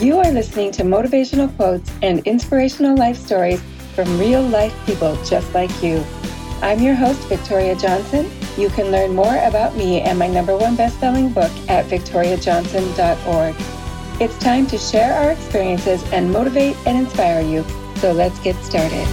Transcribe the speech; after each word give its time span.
You 0.00 0.16
are 0.16 0.32
listening 0.32 0.72
to 0.72 0.82
motivational 0.82 1.54
quotes 1.56 1.92
and 2.00 2.26
inspirational 2.26 2.96
life 2.96 3.18
stories 3.18 3.60
from 3.94 4.18
real 4.18 4.40
life 4.40 4.74
people 4.86 5.14
just 5.24 5.52
like 5.52 5.70
you. 5.82 6.02
I'm 6.62 6.80
your 6.80 6.94
host, 6.94 7.20
Victoria 7.28 7.76
Johnson. 7.76 8.30
You 8.56 8.70
can 8.70 8.90
learn 8.90 9.14
more 9.14 9.36
about 9.44 9.76
me 9.76 10.00
and 10.00 10.18
my 10.18 10.26
number 10.26 10.56
one 10.56 10.74
best-selling 10.74 11.34
book 11.34 11.50
at 11.68 11.84
victoriajohnson.org. 11.84 13.54
It's 14.22 14.38
time 14.38 14.66
to 14.68 14.78
share 14.78 15.12
our 15.12 15.32
experiences 15.32 16.02
and 16.14 16.32
motivate 16.32 16.78
and 16.86 16.96
inspire 16.96 17.42
you. 17.42 17.62
So 17.96 18.12
let's 18.12 18.38
get 18.38 18.56
started. 18.64 19.06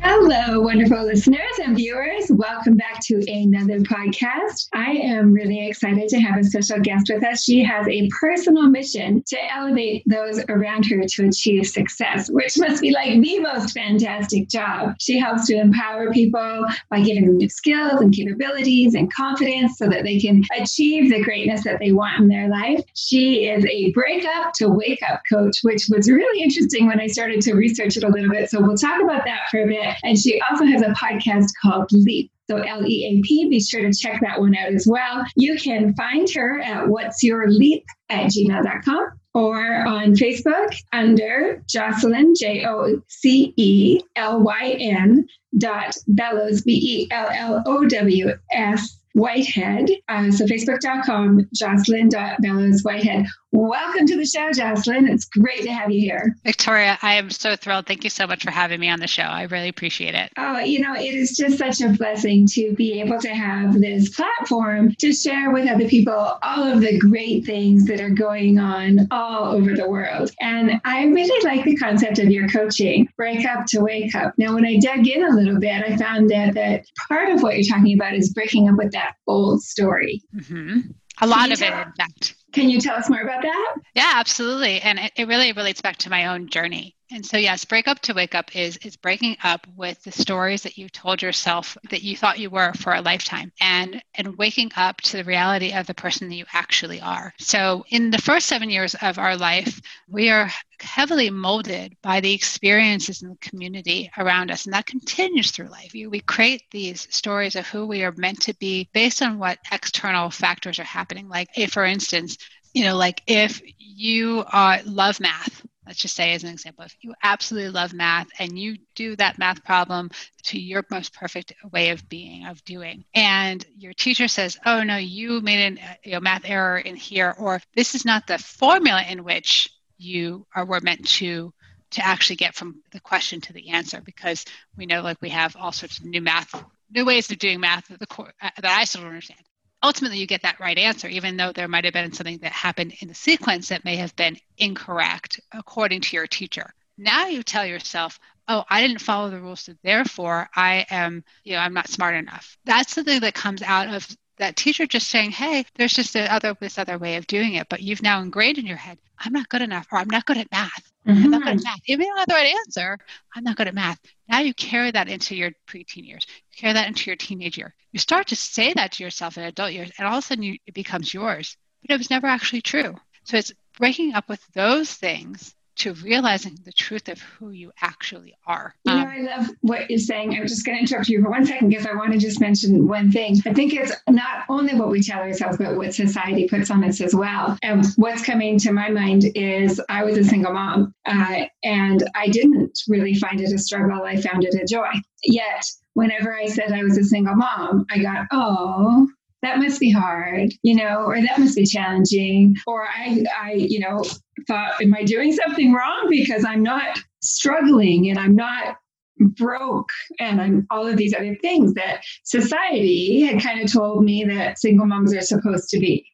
Hello, 0.00 0.62
wonderful 0.62 1.04
listeners 1.04 1.60
and 1.62 1.76
viewers. 1.76 2.24
Welcome 2.30 2.76
back 2.76 2.95
to 3.02 3.22
another 3.30 3.80
podcast. 3.80 4.68
I 4.74 4.92
am 4.92 5.32
really 5.32 5.66
excited 5.66 6.08
to 6.08 6.18
have 6.20 6.38
a 6.38 6.44
special 6.44 6.80
guest 6.80 7.10
with 7.12 7.24
us. 7.24 7.44
She 7.44 7.62
has 7.62 7.86
a 7.88 8.08
personal 8.20 8.64
mission 8.68 9.22
to 9.26 9.54
elevate 9.54 10.02
those 10.06 10.42
around 10.48 10.86
her 10.86 11.02
to 11.06 11.26
achieve 11.26 11.66
success, 11.66 12.30
which 12.30 12.58
must 12.58 12.82
be 12.82 12.90
like 12.90 13.20
the 13.20 13.40
most 13.40 13.72
fantastic 13.72 14.48
job. 14.48 14.94
She 15.00 15.18
helps 15.18 15.46
to 15.46 15.56
empower 15.56 16.12
people 16.12 16.64
by 16.90 17.00
giving 17.02 17.26
them 17.26 17.36
new 17.36 17.48
skills 17.48 18.00
and 18.00 18.14
capabilities 18.14 18.94
and 18.94 19.12
confidence 19.12 19.78
so 19.78 19.88
that 19.88 20.04
they 20.04 20.18
can 20.18 20.42
achieve 20.58 21.10
the 21.10 21.22
greatness 21.22 21.64
that 21.64 21.78
they 21.78 21.92
want 21.92 22.20
in 22.20 22.28
their 22.28 22.48
life. 22.48 22.80
She 22.94 23.46
is 23.46 23.64
a 23.66 23.92
break 23.92 24.24
up 24.24 24.52
to 24.54 24.68
wake 24.68 25.02
up 25.08 25.22
coach, 25.30 25.58
which 25.62 25.86
was 25.90 26.10
really 26.10 26.42
interesting 26.42 26.86
when 26.86 27.00
I 27.00 27.06
started 27.06 27.40
to 27.42 27.54
research 27.54 27.96
it 27.96 28.04
a 28.04 28.08
little 28.08 28.30
bit. 28.30 28.50
So 28.50 28.60
we'll 28.60 28.76
talk 28.76 29.02
about 29.02 29.24
that 29.24 29.48
for 29.50 29.62
a 29.62 29.66
bit. 29.66 29.94
And 30.02 30.18
she 30.18 30.40
also 30.50 30.64
has 30.64 30.82
a 30.82 30.90
podcast 30.90 31.50
called 31.62 31.90
Leap. 31.92 32.30
So 32.48 32.58
L 32.58 32.86
E 32.86 33.04
A 33.06 33.26
P, 33.26 33.48
be 33.48 33.60
sure 33.60 33.82
to 33.82 33.92
check 33.92 34.20
that 34.20 34.40
one 34.40 34.54
out 34.56 34.72
as 34.72 34.86
well. 34.86 35.24
You 35.34 35.56
can 35.56 35.94
find 35.94 36.28
her 36.34 36.60
at 36.60 36.88
what's 36.88 37.22
your 37.22 37.50
leap 37.50 37.84
at 38.08 38.26
gmail.com 38.26 39.06
or 39.34 39.86
on 39.86 40.14
Facebook 40.14 40.74
under 40.92 41.62
Jocelyn, 41.68 42.34
J 42.34 42.64
O 42.66 43.02
C 43.08 43.52
E 43.56 44.00
L 44.14 44.40
Y 44.40 44.76
N 44.78 45.26
dot 45.58 45.96
Bellows, 46.06 46.62
B 46.62 46.72
E 46.72 47.08
L 47.10 47.28
L 47.32 47.62
O 47.66 47.84
W 47.86 48.30
S 48.52 49.00
Whitehead. 49.16 49.90
Uh, 50.08 50.30
so 50.30 50.44
facebook.com, 50.44 51.48
Jocelyn.Bellows 51.54 52.82
Whitehead. 52.82 53.26
Welcome 53.56 54.06
to 54.08 54.16
the 54.16 54.26
show, 54.26 54.52
Jocelyn. 54.52 55.08
It's 55.08 55.24
great 55.24 55.62
to 55.62 55.72
have 55.72 55.90
you 55.90 55.98
here. 55.98 56.36
Victoria, 56.44 56.98
I 57.00 57.14
am 57.14 57.30
so 57.30 57.56
thrilled. 57.56 57.86
Thank 57.86 58.04
you 58.04 58.10
so 58.10 58.26
much 58.26 58.44
for 58.44 58.50
having 58.50 58.78
me 58.78 58.90
on 58.90 59.00
the 59.00 59.06
show. 59.06 59.22
I 59.22 59.44
really 59.44 59.68
appreciate 59.68 60.14
it. 60.14 60.30
Oh, 60.36 60.58
you 60.58 60.80
know, 60.80 60.94
it 60.94 61.14
is 61.14 61.34
just 61.34 61.56
such 61.56 61.80
a 61.80 61.88
blessing 61.88 62.46
to 62.48 62.74
be 62.74 63.00
able 63.00 63.18
to 63.18 63.30
have 63.30 63.80
this 63.80 64.10
platform 64.10 64.94
to 64.96 65.10
share 65.10 65.52
with 65.52 65.70
other 65.70 65.88
people 65.88 66.38
all 66.42 66.64
of 66.64 66.82
the 66.82 66.98
great 66.98 67.46
things 67.46 67.86
that 67.86 67.98
are 67.98 68.10
going 68.10 68.58
on 68.58 69.08
all 69.10 69.54
over 69.54 69.72
the 69.72 69.88
world. 69.88 70.32
And 70.38 70.78
I 70.84 71.06
really 71.06 71.42
like 71.48 71.64
the 71.64 71.76
concept 71.76 72.18
of 72.18 72.30
your 72.30 72.50
coaching, 72.50 73.08
break 73.16 73.46
up 73.46 73.64
to 73.68 73.80
wake 73.80 74.14
up. 74.14 74.34
Now, 74.36 74.52
when 74.52 74.66
I 74.66 74.76
dug 74.76 75.08
in 75.08 75.24
a 75.24 75.34
little 75.34 75.58
bit, 75.58 75.82
I 75.82 75.96
found 75.96 76.28
that, 76.28 76.52
that 76.52 76.84
part 77.08 77.30
of 77.30 77.42
what 77.42 77.54
you're 77.54 77.74
talking 77.74 77.98
about 77.98 78.12
is 78.12 78.34
breaking 78.34 78.68
up 78.68 78.76
with 78.76 78.92
that 78.92 79.14
old 79.26 79.62
story. 79.62 80.22
Mm-hmm. 80.36 80.80
A 81.22 81.26
lot 81.26 81.50
of 81.50 81.62
it, 81.62 81.72
in 81.72 81.92
fact. 81.96 82.35
Can 82.56 82.70
you 82.70 82.80
tell 82.80 82.96
us 82.96 83.10
more 83.10 83.20
about 83.20 83.42
that? 83.42 83.74
Yeah, 83.94 84.12
absolutely. 84.16 84.80
And 84.80 84.98
it, 84.98 85.12
it 85.14 85.28
really 85.28 85.52
relates 85.52 85.82
back 85.82 85.98
to 85.98 86.10
my 86.10 86.28
own 86.28 86.48
journey. 86.48 86.95
And 87.10 87.24
so 87.24 87.36
yes, 87.36 87.64
break 87.64 87.86
up 87.86 88.00
to 88.00 88.14
wake 88.14 88.34
up 88.34 88.56
is 88.56 88.78
is 88.78 88.96
breaking 88.96 89.36
up 89.44 89.66
with 89.76 90.02
the 90.02 90.10
stories 90.10 90.62
that 90.62 90.76
you 90.76 90.88
told 90.88 91.22
yourself 91.22 91.76
that 91.90 92.02
you 92.02 92.16
thought 92.16 92.40
you 92.40 92.50
were 92.50 92.72
for 92.74 92.94
a 92.94 93.00
lifetime 93.00 93.52
and 93.60 94.02
and 94.16 94.36
waking 94.36 94.72
up 94.76 95.00
to 95.02 95.18
the 95.18 95.24
reality 95.24 95.72
of 95.72 95.86
the 95.86 95.94
person 95.94 96.28
that 96.28 96.34
you 96.34 96.44
actually 96.52 97.00
are. 97.00 97.32
So 97.38 97.84
in 97.90 98.10
the 98.10 98.18
first 98.18 98.48
7 98.48 98.70
years 98.70 98.96
of 98.96 99.18
our 99.18 99.36
life, 99.36 99.80
we 100.08 100.30
are 100.30 100.50
heavily 100.80 101.30
molded 101.30 101.96
by 102.02 102.20
the 102.20 102.34
experiences 102.34 103.22
in 103.22 103.30
the 103.30 103.36
community 103.36 104.10
around 104.18 104.50
us 104.50 104.64
and 104.64 104.74
that 104.74 104.86
continues 104.86 105.52
through 105.52 105.68
life. 105.68 105.92
We 105.94 106.20
create 106.20 106.62
these 106.72 107.06
stories 107.14 107.54
of 107.54 107.68
who 107.68 107.86
we 107.86 108.02
are 108.02 108.12
meant 108.16 108.42
to 108.42 108.54
be 108.56 108.88
based 108.92 109.22
on 109.22 109.38
what 109.38 109.58
external 109.70 110.28
factors 110.30 110.80
are 110.80 110.84
happening 110.84 111.28
like 111.28 111.48
if 111.56 111.72
for 111.72 111.84
instance, 111.84 112.36
you 112.74 112.84
know, 112.84 112.96
like 112.96 113.22
if 113.28 113.62
you 113.78 114.44
love 114.84 115.20
math 115.20 115.62
let's 115.86 116.00
just 116.00 116.14
say 116.14 116.32
as 116.32 116.44
an 116.44 116.50
example 116.50 116.84
if 116.84 116.96
you 117.00 117.14
absolutely 117.22 117.70
love 117.70 117.92
math 117.92 118.28
and 118.38 118.58
you 118.58 118.76
do 118.94 119.16
that 119.16 119.38
math 119.38 119.62
problem 119.64 120.10
to 120.42 120.58
your 120.58 120.84
most 120.90 121.14
perfect 121.14 121.52
way 121.72 121.90
of 121.90 122.08
being 122.08 122.46
of 122.46 122.62
doing 122.64 123.04
and 123.14 123.64
your 123.76 123.92
teacher 123.92 124.28
says 124.28 124.58
oh 124.66 124.82
no 124.82 124.96
you 124.96 125.40
made 125.40 125.66
an 125.66 125.80
you 126.04 126.12
know, 126.12 126.20
math 126.20 126.42
error 126.44 126.78
in 126.78 126.96
here 126.96 127.34
or 127.38 127.60
this 127.74 127.94
is 127.94 128.04
not 128.04 128.26
the 128.26 128.38
formula 128.38 129.02
in 129.08 129.24
which 129.24 129.70
you 129.98 130.46
are 130.54 130.64
were 130.64 130.80
meant 130.80 131.06
to 131.06 131.52
to 131.92 132.04
actually 132.04 132.36
get 132.36 132.54
from 132.54 132.82
the 132.92 133.00
question 133.00 133.40
to 133.40 133.52
the 133.52 133.70
answer 133.70 134.00
because 134.00 134.44
we 134.76 134.86
know 134.86 135.02
like 135.02 135.20
we 135.20 135.30
have 135.30 135.56
all 135.56 135.72
sorts 135.72 135.98
of 135.98 136.04
new 136.04 136.20
math 136.20 136.64
new 136.90 137.04
ways 137.04 137.30
of 137.30 137.38
doing 137.38 137.60
math 137.60 137.88
that, 137.88 137.98
the 137.98 138.06
uh, 138.18 138.50
that 138.60 138.78
i 138.78 138.84
still 138.84 139.02
don't 139.02 139.10
understand 139.10 139.40
ultimately 139.86 140.18
you 140.18 140.26
get 140.26 140.42
that 140.42 140.58
right 140.58 140.76
answer, 140.76 141.06
even 141.06 141.36
though 141.36 141.52
there 141.52 141.68
might 141.68 141.84
have 141.84 141.94
been 141.94 142.12
something 142.12 142.38
that 142.38 142.52
happened 142.52 142.92
in 143.00 143.08
the 143.08 143.14
sequence 143.14 143.68
that 143.68 143.84
may 143.84 143.96
have 143.96 144.14
been 144.16 144.36
incorrect 144.58 145.40
according 145.52 146.00
to 146.00 146.16
your 146.16 146.26
teacher. 146.26 146.74
Now 146.98 147.28
you 147.28 147.42
tell 147.44 147.64
yourself, 147.64 148.18
oh, 148.48 148.64
I 148.68 148.82
didn't 148.82 149.00
follow 149.00 149.30
the 149.30 149.40
rules, 149.40 149.60
so 149.60 149.74
therefore 149.84 150.48
I 150.54 150.86
am, 150.90 151.22
you 151.44 151.52
know, 151.52 151.60
I'm 151.60 151.74
not 151.74 151.88
smart 151.88 152.16
enough. 152.16 152.58
That's 152.64 152.94
the 152.94 153.04
thing 153.04 153.20
that 153.20 153.34
comes 153.34 153.62
out 153.62 153.94
of 153.94 154.08
that 154.38 154.56
teacher 154.56 154.86
just 154.86 155.08
saying, 155.08 155.30
hey, 155.30 155.64
there's 155.76 155.94
just 155.94 156.14
a 156.16 156.32
other 156.32 156.56
this 156.60 156.78
other 156.78 156.98
way 156.98 157.16
of 157.16 157.26
doing 157.26 157.54
it, 157.54 157.68
but 157.68 157.82
you've 157.82 158.02
now 158.02 158.20
ingrained 158.20 158.58
in 158.58 158.66
your 158.66 158.76
head, 158.76 158.98
I'm 159.18 159.32
not 159.32 159.48
good 159.48 159.62
enough, 159.62 159.86
or 159.90 159.98
I'm 159.98 160.10
not 160.10 160.26
good 160.26 160.38
at 160.38 160.50
math. 160.50 160.92
Mm-hmm. 161.06 161.24
I'm 161.24 161.30
not 161.30 161.42
good 161.42 161.48
at 161.48 161.56
mm-hmm. 161.56 161.64
math. 161.64 161.80
Even 161.86 162.06
I 162.14 162.18
have 162.18 162.28
the 162.28 162.34
right 162.34 162.54
answer, 162.66 162.98
I'm 163.34 163.44
not 163.44 163.56
good 163.56 163.68
at 163.68 163.74
math. 163.74 163.98
Now 164.28 164.40
you 164.40 164.52
carry 164.54 164.90
that 164.90 165.08
into 165.08 165.36
your 165.36 165.52
preteen 165.68 166.06
years. 166.06 166.26
You 166.28 166.60
carry 166.60 166.72
that 166.74 166.88
into 166.88 167.10
your 167.10 167.16
teenage 167.16 167.56
year. 167.56 167.74
You 167.92 167.98
start 167.98 168.28
to 168.28 168.36
say 168.36 168.72
that 168.74 168.92
to 168.92 169.04
yourself 169.04 169.38
in 169.38 169.44
adult 169.44 169.72
years, 169.72 169.90
and 169.98 170.06
all 170.06 170.18
of 170.18 170.24
a 170.24 170.26
sudden 170.26 170.44
you, 170.44 170.58
it 170.66 170.74
becomes 170.74 171.14
yours. 171.14 171.56
But 171.82 171.94
it 171.94 171.98
was 171.98 172.10
never 172.10 172.26
actually 172.26 172.62
true. 172.62 172.96
So 173.24 173.36
it's 173.36 173.52
breaking 173.78 174.14
up 174.14 174.28
with 174.28 174.44
those 174.54 174.92
things 174.92 175.54
to 175.76 175.94
realizing 175.94 176.58
the 176.64 176.72
truth 176.72 177.08
of 177.08 177.20
who 177.20 177.50
you 177.50 177.72
actually 177.80 178.34
are. 178.46 178.74
You 178.84 178.94
know, 178.94 179.00
um, 179.00 179.08
I 179.08 179.18
love 179.20 179.50
what 179.60 179.90
you're 179.90 179.98
saying. 179.98 180.34
I'm 180.34 180.46
just 180.46 180.64
going 180.64 180.76
to 180.76 180.82
interrupt 180.82 181.08
you 181.08 181.22
for 181.22 181.30
one 181.30 181.44
second 181.44 181.68
because 181.68 181.86
I 181.86 181.94
want 181.94 182.12
to 182.12 182.18
just 182.18 182.40
mention 182.40 182.88
one 182.88 183.12
thing. 183.12 183.36
I 183.46 183.52
think 183.52 183.74
it's 183.74 183.92
not 184.08 184.44
only 184.48 184.74
what 184.74 184.88
we 184.88 185.02
tell 185.02 185.20
ourselves, 185.20 185.58
but 185.58 185.76
what 185.76 185.94
society 185.94 186.48
puts 186.48 186.70
on 186.70 186.82
us 186.84 187.00
as 187.00 187.14
well. 187.14 187.58
And 187.62 187.84
what's 187.96 188.22
coming 188.22 188.58
to 188.60 188.72
my 188.72 188.88
mind 188.88 189.24
is 189.34 189.80
I 189.88 190.04
was 190.04 190.16
a 190.18 190.24
single 190.24 190.52
mom 190.52 190.94
uh, 191.04 191.44
and 191.62 192.08
I 192.14 192.28
didn't 192.28 192.78
really 192.88 193.14
find 193.14 193.40
it 193.40 193.52
a 193.52 193.58
struggle. 193.58 194.02
I 194.04 194.20
found 194.20 194.44
it 194.44 194.54
a 194.54 194.64
joy. 194.64 194.90
Yet, 195.22 195.66
whenever 195.94 196.34
I 196.34 196.46
said 196.46 196.72
I 196.72 196.82
was 196.82 196.98
a 196.98 197.04
single 197.04 197.34
mom, 197.34 197.86
I 197.90 197.98
got, 197.98 198.26
oh, 198.30 199.08
that 199.42 199.58
must 199.58 199.80
be 199.80 199.90
hard, 199.90 200.52
you 200.62 200.74
know, 200.74 201.04
or 201.04 201.20
that 201.20 201.38
must 201.38 201.56
be 201.56 201.66
challenging. 201.66 202.56
Or 202.66 202.86
I, 202.86 203.24
I, 203.40 203.52
you 203.52 203.80
know, 203.80 204.04
thought, 204.46 204.80
am 204.80 204.94
I 204.94 205.04
doing 205.04 205.32
something 205.32 205.72
wrong 205.72 206.06
because 206.08 206.44
I'm 206.44 206.62
not 206.62 206.98
struggling 207.22 208.10
and 208.10 208.18
I'm 208.18 208.34
not 208.34 208.76
broke 209.18 209.90
and 210.20 210.40
I'm 210.40 210.66
all 210.70 210.86
of 210.86 210.96
these 210.96 211.14
other 211.14 211.36
things 211.36 211.74
that 211.74 212.02
society 212.24 213.22
had 213.22 213.42
kind 213.42 213.60
of 213.60 213.72
told 213.72 214.04
me 214.04 214.24
that 214.24 214.58
single 214.58 214.86
moms 214.86 215.14
are 215.14 215.22
supposed 215.22 215.68
to 215.70 215.78
be. 215.78 216.06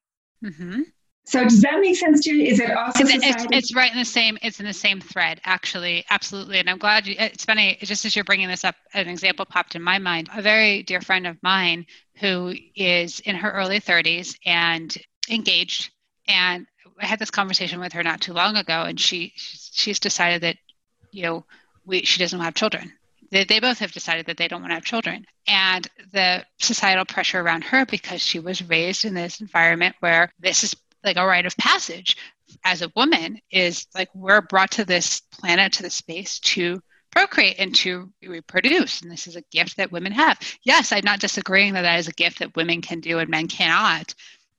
Mm-hmm. 0.44 0.82
So 1.24 1.44
does 1.44 1.60
that 1.60 1.80
make 1.80 1.96
sense 1.96 2.24
to 2.24 2.34
you? 2.34 2.44
Is 2.44 2.58
it 2.58 2.70
also 2.72 3.04
it's, 3.04 3.24
it's, 3.24 3.46
it's, 3.50 3.74
right 3.74 3.92
in 3.92 3.98
the 3.98 4.04
same 4.04 4.38
it's 4.42 4.58
in 4.58 4.66
the 4.66 4.72
same 4.72 5.00
thread 5.00 5.40
actually. 5.44 6.04
Absolutely. 6.10 6.58
And 6.58 6.68
I'm 6.68 6.78
glad 6.78 7.06
you 7.06 7.14
it's 7.18 7.44
funny 7.44 7.78
just 7.80 8.04
as 8.04 8.16
you're 8.16 8.24
bringing 8.24 8.48
this 8.48 8.64
up 8.64 8.74
an 8.92 9.08
example 9.08 9.44
popped 9.44 9.74
in 9.76 9.82
my 9.82 9.98
mind. 9.98 10.28
A 10.34 10.42
very 10.42 10.82
dear 10.82 11.00
friend 11.00 11.26
of 11.26 11.40
mine 11.42 11.86
who 12.16 12.54
is 12.74 13.20
in 13.20 13.36
her 13.36 13.50
early 13.50 13.80
30s 13.80 14.36
and 14.44 14.96
engaged 15.30 15.90
and 16.26 16.66
I 17.00 17.06
had 17.06 17.18
this 17.18 17.30
conversation 17.30 17.80
with 17.80 17.92
her 17.92 18.02
not 18.02 18.20
too 18.20 18.32
long 18.32 18.56
ago 18.56 18.82
and 18.82 18.98
she 18.98 19.32
she's 19.36 20.00
decided 20.00 20.42
that 20.42 20.56
you 21.12 21.22
know 21.22 21.44
we 21.86 22.02
she 22.02 22.18
doesn't 22.18 22.40
have 22.40 22.54
children. 22.54 22.92
They, 23.30 23.44
they 23.44 23.60
both 23.60 23.78
have 23.78 23.92
decided 23.92 24.26
that 24.26 24.36
they 24.36 24.48
don't 24.48 24.60
want 24.60 24.72
to 24.72 24.74
have 24.74 24.84
children. 24.84 25.24
And 25.46 25.88
the 26.12 26.44
societal 26.60 27.06
pressure 27.06 27.40
around 27.40 27.64
her 27.64 27.86
because 27.86 28.20
she 28.20 28.38
was 28.38 28.62
raised 28.68 29.06
in 29.06 29.14
this 29.14 29.40
environment 29.40 29.96
where 30.00 30.30
this 30.38 30.64
is 30.64 30.76
like 31.04 31.16
a 31.16 31.26
rite 31.26 31.46
of 31.46 31.56
passage 31.56 32.16
as 32.64 32.82
a 32.82 32.92
woman 32.94 33.40
is 33.50 33.86
like 33.94 34.08
we're 34.14 34.40
brought 34.40 34.72
to 34.72 34.84
this 34.84 35.20
planet 35.20 35.72
to 35.74 35.82
the 35.82 35.90
space 35.90 36.38
to 36.40 36.82
procreate 37.10 37.56
and 37.58 37.74
to 37.74 38.10
reproduce 38.26 39.02
and 39.02 39.10
this 39.10 39.26
is 39.26 39.36
a 39.36 39.42
gift 39.50 39.76
that 39.76 39.92
women 39.92 40.12
have. 40.12 40.38
Yes 40.62 40.92
i'm 40.92 41.04
not 41.04 41.20
disagreeing 41.20 41.74
that 41.74 41.82
that 41.82 41.98
is 41.98 42.08
a 42.08 42.12
gift 42.12 42.38
that 42.38 42.56
women 42.56 42.80
can 42.80 43.00
do 43.00 43.18
and 43.18 43.30
men 43.30 43.48
cannot. 43.48 44.14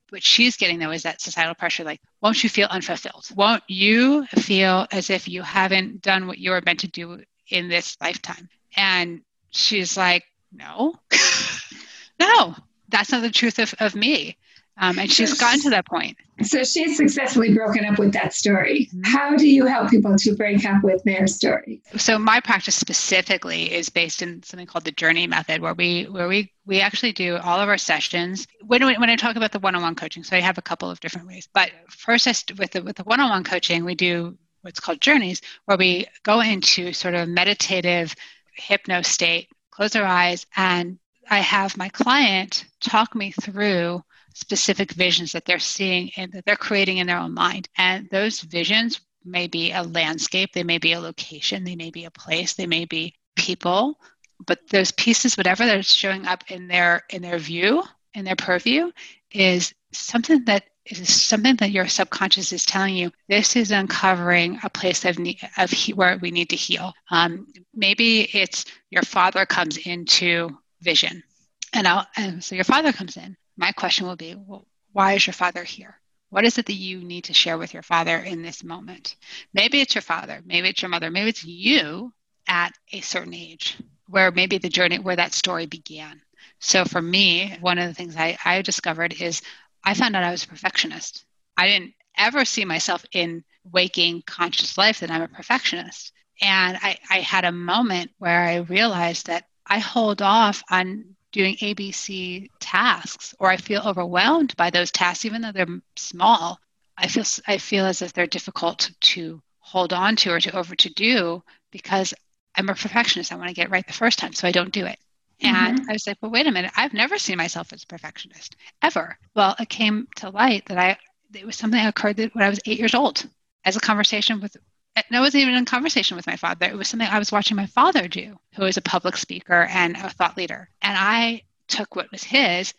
What 0.10 0.24
she's 0.24 0.58
getting 0.58 0.80
though 0.80 0.92
is 0.92 1.04
that 1.04 1.22
societal 1.22 1.56
pressure 1.56 1.84
like 1.84 2.02
won't 2.22 2.44
you 2.44 2.50
feel 2.50 2.68
unfulfilled? 2.70 3.28
Won't 3.36 3.64
you 3.68 4.26
feel 4.28 4.88
as 4.92 5.10
if 5.10 5.28
you 5.28 5.42
haven't 5.42 6.02
done 6.02 6.28
what 6.28 6.38
you 6.38 6.52
were 6.52 6.62
meant 6.66 6.82
to 6.82 6.88
do 6.88 7.24
in 7.50 7.68
this 7.68 7.98
lifetime? 8.02 8.50
And 8.76 9.22
she's 9.52 9.98
like 9.98 10.24
no. 10.52 10.96
No 12.20 12.56
that's 12.94 13.12
not 13.12 13.24
the 13.24 13.32
truth 13.32 13.60
of, 13.60 13.74
of 13.80 13.96
me 13.96 14.38
Um, 14.78 14.98
and 14.98 15.12
she's 15.12 15.40
gotten 15.40 15.62
to 15.62 15.70
that 15.70 15.86
point. 15.86 16.18
So 16.42 16.64
she's 16.64 16.98
successfully 16.98 17.54
broken 17.54 17.86
up 17.86 18.00
with 18.00 18.12
that 18.14 18.34
story. 18.34 18.88
Mm-hmm. 18.88 19.02
How 19.04 19.36
do 19.36 19.48
you 19.48 19.68
help 19.68 19.92
people 19.92 20.16
to 20.18 20.36
break 20.36 20.66
up 20.66 20.84
with 20.84 21.04
their 21.04 21.28
story? 21.28 21.82
So 21.98 22.18
my 22.18 22.40
practice 22.40 22.76
specifically 22.76 23.72
is 23.72 23.90
based 23.90 24.24
in 24.24 24.42
something 24.42 24.66
called 24.66 24.86
the 24.86 24.92
journey 24.92 25.28
method, 25.28 25.62
where 25.62 25.76
we 25.76 26.06
where 26.06 26.28
we 26.28 26.52
we 26.66 26.82
actually 26.82 27.12
do 27.12 27.38
all 27.38 27.60
of 27.60 27.70
our 27.70 27.78
sessions. 27.78 28.48
When 28.66 28.82
when 28.82 29.10
I 29.10 29.16
talk 29.16 29.36
about 29.36 29.52
the 29.52 29.60
one-on-one 29.60 29.96
coaching, 29.96 30.24
so 30.24 30.36
I 30.36 30.42
have 30.42 30.58
a 30.58 30.64
couple 30.64 30.90
of 30.90 31.00
different 31.00 31.28
ways. 31.28 31.48
But 31.54 31.72
first, 31.90 32.58
with 32.58 32.72
the 32.72 32.82
with 32.82 32.96
the 32.96 33.04
one-on-one 33.04 33.44
coaching, 33.44 33.86
we 33.86 33.94
do 33.94 34.36
what's 34.64 34.80
called 34.80 35.02
journeys, 35.02 35.42
where 35.66 35.78
we 35.78 36.08
go 36.24 36.42
into 36.42 36.94
sort 36.94 37.14
of 37.14 37.30
meditative 37.30 38.16
hypno 38.56 39.02
state, 39.04 39.50
close 39.72 39.96
our 39.96 40.06
eyes, 40.06 40.48
and 40.56 40.98
I 41.30 41.40
have 41.40 41.78
my 41.78 41.90
client 41.90 42.66
talk 42.80 43.14
me 43.16 43.32
through 43.32 44.04
specific 44.34 44.92
visions 44.92 45.32
that 45.32 45.46
they're 45.46 45.60
seeing 45.60 46.12
and 46.18 46.32
that 46.34 46.46
they're 46.46 46.56
creating 46.56 46.98
in 46.98 47.08
their 47.08 47.18
own 47.18 47.34
mind. 47.34 47.70
And 47.78 48.10
those 48.10 48.42
visions 48.42 49.02
may 49.26 49.48
be 49.48 49.72
a 49.72 49.84
landscape, 49.84 50.52
they 50.54 50.64
may 50.64 50.78
be 50.78 50.94
a 50.94 51.00
location, 51.00 51.64
they 51.64 51.76
may 51.76 51.92
be 51.92 52.06
a 52.06 52.12
place, 52.12 52.54
they 52.54 52.68
may 52.68 52.86
be 52.86 53.16
people, 53.36 54.00
but 54.46 54.68
those 54.70 54.92
pieces, 54.92 55.38
whatever 55.38 55.66
that's 55.66 55.94
showing 55.94 56.26
up 56.26 56.44
in 56.52 56.68
their 56.68 57.04
in 57.10 57.22
their 57.22 57.38
view, 57.38 57.84
in 58.14 58.26
their 58.26 58.36
purview, 58.36 58.92
is 59.32 59.74
something 59.92 60.44
that 60.46 60.66
is 60.86 61.10
something 61.10 61.56
that 61.58 61.72
your 61.72 61.88
subconscious 61.88 62.52
is 62.52 62.66
telling 62.66 62.96
you 62.96 63.12
this 63.30 63.56
is 63.56 63.72
uncovering 63.72 64.60
a 64.64 64.70
place 64.70 65.06
of, 65.06 65.18
of 65.58 65.72
he, 65.72 65.94
where 65.94 66.18
we 66.18 66.30
need 66.30 66.50
to 66.50 66.58
heal 66.58 66.94
um, 67.10 67.48
maybe 67.74 68.24
it's 68.34 68.66
your 68.90 69.04
father 69.04 69.46
comes 69.46 69.78
into 69.78 70.50
vision 70.82 71.24
and, 71.72 71.88
I'll, 71.88 72.06
and 72.18 72.44
so 72.44 72.56
your 72.56 72.66
father 72.66 72.92
comes 72.92 73.16
in 73.16 73.38
my 73.58 73.72
question 73.72 74.08
will 74.08 74.16
be 74.16 74.36
well, 74.36 74.68
why 74.92 75.14
is 75.14 75.26
your 75.26 75.34
father 75.34 75.64
here? 75.64 76.00
What 76.30 76.46
is 76.46 76.58
it 76.58 76.66
that 76.66 76.74
you 76.74 77.04
need 77.04 77.26
to 77.26 77.34
share 77.34 77.58
with 77.58 77.74
your 77.74 77.84
father 77.84 78.18
in 78.18 78.42
this 78.42 78.64
moment? 78.64 79.16
Maybe 79.54 79.82
it's 79.82 79.94
your 79.94 80.02
father, 80.02 80.42
maybe 80.46 80.70
it's 80.70 80.82
your 80.82 80.90
mother, 80.90 81.12
maybe 81.12 81.30
it's 81.30 81.44
you 81.44 82.12
at 82.48 82.74
a 82.92 83.02
certain 83.02 83.34
age 83.34 83.78
where 84.08 84.32
maybe 84.32 84.58
the 84.58 84.70
journey, 84.70 85.00
where 85.00 85.16
that 85.16 85.34
story 85.34 85.66
began. 85.66 86.22
So 86.60 86.86
for 86.86 87.02
me, 87.02 87.58
one 87.62 87.78
of 87.78 87.88
the 87.88 87.94
things 87.94 88.16
I, 88.18 88.38
I 88.44 88.62
discovered 88.62 89.22
is 89.22 89.42
I 89.84 89.94
found 89.94 90.16
out 90.16 90.24
I 90.24 90.32
was 90.32 90.44
a 90.44 90.48
perfectionist. 90.48 91.26
I 91.58 91.68
didn't 91.68 91.94
ever 92.18 92.46
see 92.46 92.66
myself 92.66 93.06
in 93.12 93.44
waking 93.72 94.24
conscious 94.26 94.78
life 94.78 95.00
that 95.00 95.12
I'm 95.12 95.22
a 95.22 95.28
perfectionist. 95.28 96.14
And 96.42 96.78
I, 96.82 96.98
I 97.10 97.20
had 97.20 97.46
a 97.46 97.52
moment 97.52 98.12
where 98.18 98.40
I 98.40 98.58
realized 98.58 99.28
that 99.28 99.46
I 99.66 99.80
hold 99.80 100.22
off 100.22 100.64
on 100.70 101.16
doing 101.34 101.58
ABC 101.58 102.50
tasks 102.60 103.36
or 103.40 103.50
I 103.50 103.58
feel 103.58 103.82
overwhelmed 103.86 104.56
by 104.56 104.70
those 104.70 104.92
tasks, 104.92 105.26
even 105.26 105.42
though 105.42 105.52
they're 105.52 105.82
small. 105.98 106.60
I 106.98 107.08
feel 107.08 107.26
I 107.48 107.58
feel 107.58 107.86
as 107.86 108.02
if 108.02 108.14
they're 108.14 108.28
difficult 108.28 108.92
to 109.02 109.42
hold 109.60 109.92
on 109.92 110.16
to 110.18 110.32
or 110.32 110.40
to 110.40 110.56
over 110.56 110.76
to 110.76 110.94
do 110.94 111.44
because 111.72 112.14
I'm 112.56 112.70
a 112.70 112.76
perfectionist. 112.76 113.34
I 113.34 113.36
want 113.36 113.50
to 113.50 113.56
get 113.56 113.72
right 113.72 113.86
the 113.86 113.94
first 113.94 114.20
time, 114.20 114.34
so 114.34 114.48
I 114.48 114.52
don't 114.52 114.72
do 114.72 114.86
it. 114.86 115.00
And 115.42 115.80
mm-hmm. 115.80 115.90
I 115.90 115.94
was 115.94 116.06
like, 116.06 116.18
well, 116.22 116.32
wait 116.32 116.48
a 116.48 116.52
minute. 116.52 116.72
I've 116.78 116.94
never 116.94 117.18
seen 117.18 117.38
myself 117.38 117.74
as 117.74 117.84
a 117.84 117.88
perfectionist 117.88 118.56
ever. 118.82 119.18
Well, 119.36 119.56
it 119.60 119.70
came 119.70 120.08
to 120.18 120.30
light 120.30 120.66
that 120.68 120.78
I 120.78 120.98
it 121.34 121.46
was 121.46 121.56
something 121.56 121.82
that 121.82 121.90
occurred 121.90 122.20
when 122.34 122.46
I 122.46 122.50
was 122.50 122.60
eight 122.66 122.80
years 122.80 122.94
old 122.94 123.28
as 123.66 123.76
a 123.76 123.80
conversation 123.80 124.40
with 124.40 124.56
and 124.96 125.06
I 125.12 125.20
wasn't 125.20 125.44
even 125.44 125.56
in 125.56 125.66
conversation 125.66 126.16
with 126.18 126.28
my 126.28 126.36
father. 126.36 126.68
It 126.68 126.78
was 126.78 126.88
something 126.88 127.08
I 127.08 127.20
was 127.20 127.32
watching 127.32 127.58
my 127.58 127.66
father 127.66 128.08
do, 128.08 128.38
who 128.56 128.66
is 128.66 128.78
a 128.78 128.82
public 128.82 129.18
speaker 129.18 129.68
and 129.70 129.96
a 129.96 130.10
thought 130.10 130.38
leader. 130.38 130.70
And 130.82 130.96
I 130.98 131.44
took 131.68 131.96
what 131.96 132.12
was 132.12 132.24
his 132.24 132.74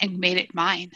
and 0.00 0.18
made 0.18 0.36
it 0.36 0.54
mine. 0.54 0.92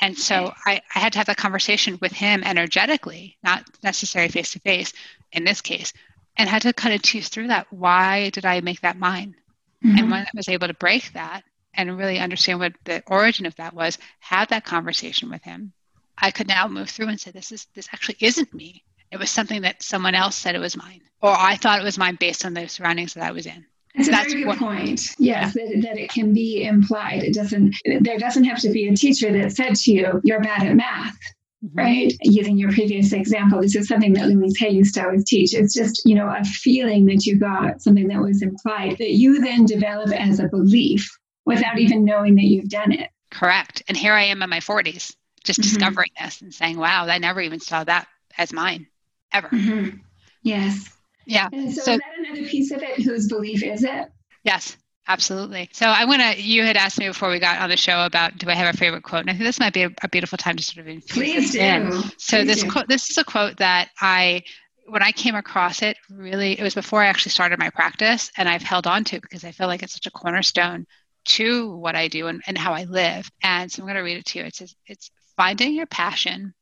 And 0.00 0.16
so 0.16 0.52
I, 0.66 0.80
I 0.94 0.98
had 0.98 1.12
to 1.12 1.18
have 1.18 1.26
that 1.28 1.36
conversation 1.36 1.98
with 2.00 2.12
him 2.12 2.42
energetically, 2.44 3.36
not 3.42 3.64
necessarily 3.82 4.30
face 4.30 4.52
to 4.52 4.60
face 4.60 4.92
in 5.32 5.44
this 5.44 5.60
case, 5.60 5.92
and 6.36 6.48
had 6.48 6.62
to 6.62 6.72
kind 6.72 6.94
of 6.94 7.02
tease 7.02 7.28
through 7.28 7.48
that. 7.48 7.66
Why 7.70 8.30
did 8.30 8.44
I 8.44 8.60
make 8.60 8.80
that 8.80 8.98
mine? 8.98 9.36
Mm-hmm. 9.84 9.98
And 9.98 10.10
when 10.10 10.22
I 10.22 10.30
was 10.34 10.48
able 10.48 10.68
to 10.68 10.74
break 10.74 11.12
that 11.12 11.42
and 11.74 11.96
really 11.96 12.18
understand 12.18 12.58
what 12.58 12.72
the 12.84 13.02
origin 13.06 13.46
of 13.46 13.54
that 13.56 13.74
was, 13.74 13.98
have 14.20 14.48
that 14.48 14.64
conversation 14.64 15.30
with 15.30 15.42
him, 15.42 15.72
I 16.18 16.30
could 16.30 16.48
now 16.48 16.68
move 16.68 16.90
through 16.90 17.08
and 17.08 17.20
say, 17.20 17.30
this 17.30 17.52
is 17.52 17.66
this 17.74 17.88
actually 17.92 18.16
isn't 18.20 18.54
me. 18.54 18.84
It 19.10 19.18
was 19.18 19.30
something 19.30 19.62
that 19.62 19.82
someone 19.82 20.14
else 20.14 20.36
said 20.36 20.54
it 20.54 20.60
was 20.60 20.76
mine, 20.76 21.02
or 21.20 21.30
I 21.30 21.56
thought 21.56 21.80
it 21.80 21.84
was 21.84 21.98
mine 21.98 22.16
based 22.18 22.44
on 22.44 22.54
the 22.54 22.68
surroundings 22.68 23.14
that 23.14 23.24
I 23.24 23.30
was 23.30 23.46
in. 23.46 23.64
That's, 23.94 24.08
That's 24.08 24.26
a 24.26 24.30
very 24.30 24.44
good 24.44 24.58
point. 24.58 25.14
Yes, 25.18 25.18
yeah. 25.18 25.50
that, 25.50 25.82
that 25.82 25.98
it 25.98 26.10
can 26.10 26.34
be 26.34 26.64
implied. 26.64 27.22
It 27.22 27.32
doesn't. 27.32 27.76
There 28.00 28.18
doesn't 28.18 28.44
have 28.44 28.58
to 28.60 28.70
be 28.70 28.88
a 28.88 28.96
teacher 28.96 29.32
that 29.32 29.52
said 29.52 29.76
to 29.76 29.92
you, 29.92 30.20
"You're 30.24 30.40
bad 30.40 30.64
at 30.64 30.74
math." 30.74 31.16
Mm-hmm. 31.64 31.78
Right? 31.78 32.12
Using 32.22 32.58
your 32.58 32.72
previous 32.72 33.12
example, 33.12 33.60
this 33.62 33.76
is 33.76 33.86
something 33.86 34.12
that 34.14 34.26
Louise 34.26 34.58
Hay 34.58 34.70
used 34.70 34.94
to 34.94 35.04
always 35.04 35.24
teach. 35.24 35.54
It's 35.54 35.72
just, 35.72 36.02
you 36.04 36.14
know, 36.14 36.28
a 36.28 36.44
feeling 36.44 37.06
that 37.06 37.24
you 37.24 37.38
got, 37.38 37.80
something 37.80 38.08
that 38.08 38.20
was 38.20 38.42
implied 38.42 38.98
that 38.98 39.12
you 39.12 39.40
then 39.40 39.64
develop 39.64 40.12
as 40.12 40.40
a 40.40 40.48
belief 40.48 41.08
without 41.46 41.78
even 41.78 42.04
knowing 42.04 42.34
that 42.34 42.44
you've 42.44 42.68
done 42.68 42.92
it. 42.92 43.08
Correct. 43.30 43.82
And 43.88 43.96
here 43.96 44.12
I 44.12 44.24
am 44.24 44.42
in 44.42 44.50
my 44.50 44.60
40s, 44.60 45.16
just 45.42 45.60
mm-hmm. 45.60 45.62
discovering 45.62 46.10
this 46.20 46.42
and 46.42 46.52
saying, 46.52 46.76
wow, 46.76 47.06
I 47.06 47.16
never 47.16 47.40
even 47.40 47.60
saw 47.60 47.82
that 47.84 48.08
as 48.36 48.52
mine 48.52 48.86
ever. 49.34 49.48
Mm-hmm. 49.48 49.98
Yes. 50.42 50.90
Yeah. 51.26 51.48
And 51.52 51.72
so, 51.74 51.82
so 51.82 51.92
is 51.92 51.98
that 51.98 52.18
another 52.18 52.48
piece 52.48 52.70
of 52.70 52.82
it? 52.82 53.02
Whose 53.02 53.28
belief 53.28 53.62
is 53.62 53.84
it? 53.84 54.10
Yes. 54.44 54.76
Absolutely. 55.06 55.68
So 55.72 55.84
I 55.86 56.06
want 56.06 56.22
to. 56.22 56.42
You 56.42 56.64
had 56.64 56.78
asked 56.78 56.98
me 56.98 57.08
before 57.08 57.28
we 57.28 57.38
got 57.38 57.60
on 57.60 57.68
the 57.68 57.76
show 57.76 58.06
about 58.06 58.38
do 58.38 58.48
I 58.48 58.54
have 58.54 58.74
a 58.74 58.78
favorite 58.78 59.02
quote, 59.02 59.20
and 59.20 59.28
I 59.28 59.34
think 59.34 59.44
this 59.44 59.60
might 59.60 59.74
be 59.74 59.82
a, 59.82 59.90
a 60.02 60.08
beautiful 60.08 60.38
time 60.38 60.56
to 60.56 60.62
sort 60.62 60.78
of 60.78 60.88
infuse 60.88 61.12
Please 61.12 61.52
do. 61.52 61.60
In. 61.60 61.92
So 62.16 62.38
Please 62.38 62.46
this 62.46 62.62
do. 62.62 62.70
quote, 62.70 62.88
this 62.88 63.10
is 63.10 63.18
a 63.18 63.24
quote 63.24 63.58
that 63.58 63.90
I, 64.00 64.44
when 64.86 65.02
I 65.02 65.12
came 65.12 65.34
across 65.34 65.82
it, 65.82 65.98
really, 66.08 66.58
it 66.58 66.62
was 66.62 66.74
before 66.74 67.02
I 67.02 67.06
actually 67.06 67.32
started 67.32 67.58
my 67.58 67.68
practice, 67.68 68.30
and 68.38 68.48
I've 68.48 68.62
held 68.62 68.86
on 68.86 69.04
to 69.04 69.16
it 69.16 69.22
because 69.22 69.44
I 69.44 69.52
feel 69.52 69.66
like 69.66 69.82
it's 69.82 69.92
such 69.92 70.06
a 70.06 70.10
cornerstone 70.10 70.86
to 71.26 71.76
what 71.76 71.96
I 71.96 72.08
do 72.08 72.28
and, 72.28 72.42
and 72.46 72.56
how 72.56 72.72
I 72.72 72.84
live. 72.84 73.30
And 73.42 73.70
so 73.70 73.82
I'm 73.82 73.86
going 73.86 73.96
to 73.96 74.02
read 74.02 74.16
it 74.16 74.24
to 74.26 74.38
you. 74.38 74.46
It 74.46 74.56
says, 74.56 74.74
"It's 74.86 75.10
finding 75.36 75.74
your 75.74 75.86
passion 75.86 76.54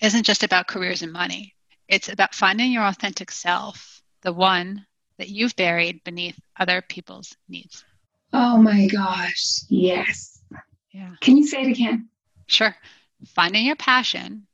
isn't 0.00 0.24
just 0.24 0.44
about 0.44 0.68
careers 0.68 1.02
and 1.02 1.12
money. 1.12 1.54
It's 1.90 2.08
about 2.08 2.36
finding 2.36 2.70
your 2.70 2.84
authentic 2.84 3.32
self, 3.32 4.00
the 4.22 4.32
one 4.32 4.86
that 5.18 5.28
you've 5.28 5.56
buried 5.56 6.04
beneath 6.04 6.38
other 6.56 6.82
people's 6.82 7.36
needs. 7.48 7.84
Oh 8.32 8.58
my 8.58 8.86
gosh. 8.86 9.64
Yes. 9.68 10.40
Yeah. 10.92 11.10
Can 11.20 11.36
you 11.36 11.48
say 11.48 11.62
it 11.62 11.66
again? 11.66 12.08
Sure. 12.46 12.76
Finding 13.34 13.66
your 13.66 13.74
passion 13.74 14.46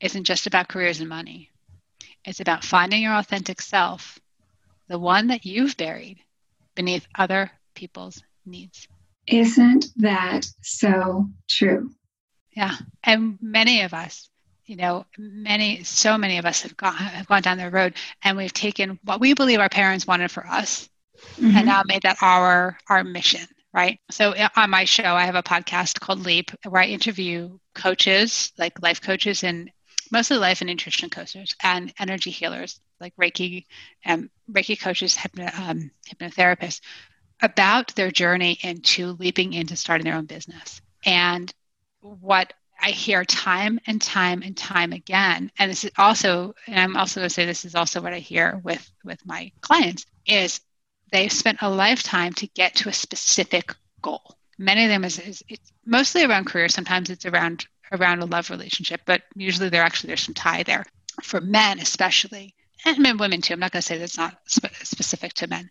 isn't 0.00 0.24
just 0.24 0.48
about 0.48 0.66
careers 0.66 0.98
and 0.98 1.08
money. 1.08 1.50
It's 2.24 2.40
about 2.40 2.64
finding 2.64 3.00
your 3.00 3.14
authentic 3.14 3.62
self, 3.62 4.18
the 4.88 4.98
one 4.98 5.28
that 5.28 5.46
you've 5.46 5.76
buried 5.76 6.18
beneath 6.74 7.06
other 7.14 7.52
people's 7.76 8.20
needs. 8.44 8.88
Isn't 9.28 9.86
that 9.98 10.46
so 10.62 11.28
true? 11.48 11.92
Yeah. 12.50 12.74
And 13.04 13.38
many 13.40 13.82
of 13.82 13.94
us 13.94 14.28
you 14.66 14.76
know, 14.76 15.06
many, 15.16 15.84
so 15.84 16.18
many 16.18 16.38
of 16.38 16.44
us 16.44 16.62
have 16.62 16.76
gone 16.76 16.94
have 16.94 17.26
gone 17.26 17.42
down 17.42 17.58
the 17.58 17.70
road, 17.70 17.94
and 18.22 18.36
we've 18.36 18.52
taken 18.52 18.98
what 19.04 19.20
we 19.20 19.32
believe 19.32 19.60
our 19.60 19.68
parents 19.68 20.06
wanted 20.06 20.30
for 20.30 20.46
us, 20.46 20.88
mm-hmm. 21.36 21.56
and 21.56 21.66
now 21.66 21.82
made 21.86 22.02
that 22.02 22.18
our 22.20 22.76
our 22.88 23.04
mission, 23.04 23.46
right? 23.72 24.00
So 24.10 24.30
uh, 24.30 24.48
on 24.56 24.70
my 24.70 24.84
show, 24.84 25.14
I 25.14 25.24
have 25.26 25.36
a 25.36 25.42
podcast 25.42 26.00
called 26.00 26.20
Leap, 26.20 26.50
where 26.68 26.82
I 26.82 26.86
interview 26.86 27.58
coaches, 27.74 28.52
like 28.58 28.82
life 28.82 29.00
coaches, 29.00 29.44
and 29.44 29.70
mostly 30.10 30.36
life 30.36 30.60
and 30.60 30.68
nutrition 30.68 31.10
coaches, 31.10 31.54
and 31.62 31.92
energy 31.98 32.30
healers, 32.30 32.80
like 33.00 33.14
Reiki 33.16 33.66
and 34.04 34.30
Reiki 34.50 34.80
coaches, 34.80 35.16
hypno, 35.16 35.48
um, 35.56 35.90
hypnotherapists, 36.08 36.80
about 37.40 37.94
their 37.94 38.10
journey 38.10 38.58
into 38.62 39.12
leaping 39.12 39.52
into 39.52 39.76
starting 39.76 40.04
their 40.04 40.16
own 40.16 40.26
business. 40.26 40.80
And 41.04 41.52
what 42.00 42.52
I 42.80 42.90
hear 42.90 43.24
time 43.24 43.80
and 43.86 44.00
time 44.00 44.42
and 44.42 44.56
time 44.56 44.92
again, 44.92 45.50
and 45.58 45.70
this 45.70 45.84
is 45.84 45.90
also, 45.96 46.54
and 46.66 46.78
I'm 46.78 46.96
also 46.96 47.20
going 47.20 47.28
to 47.28 47.34
say 47.34 47.44
this 47.46 47.64
is 47.64 47.74
also 47.74 48.00
what 48.00 48.12
I 48.12 48.18
hear 48.18 48.60
with 48.62 48.90
with 49.04 49.24
my 49.26 49.50
clients 49.60 50.06
is 50.26 50.60
they've 51.12 51.32
spent 51.32 51.62
a 51.62 51.70
lifetime 51.70 52.32
to 52.34 52.46
get 52.48 52.74
to 52.76 52.88
a 52.88 52.92
specific 52.92 53.74
goal. 54.02 54.36
Many 54.58 54.84
of 54.84 54.90
them 54.90 55.04
is, 55.04 55.18
is 55.18 55.42
it's 55.48 55.72
mostly 55.84 56.24
around 56.24 56.46
career. 56.46 56.68
Sometimes 56.68 57.10
it's 57.10 57.26
around 57.26 57.66
around 57.92 58.20
a 58.20 58.26
love 58.26 58.50
relationship, 58.50 59.00
but 59.04 59.22
usually 59.34 59.68
there 59.68 59.82
actually 59.82 60.08
there's 60.08 60.22
some 60.22 60.34
tie 60.34 60.62
there. 60.62 60.84
For 61.22 61.40
men, 61.40 61.80
especially, 61.80 62.54
and 62.84 62.98
men, 62.98 63.16
women 63.16 63.40
too. 63.40 63.54
I'm 63.54 63.60
not 63.60 63.72
going 63.72 63.80
to 63.80 63.86
say 63.86 63.98
that's 63.98 64.18
not 64.18 64.38
spe- 64.46 64.74
specific 64.82 65.32
to 65.34 65.46
men. 65.46 65.70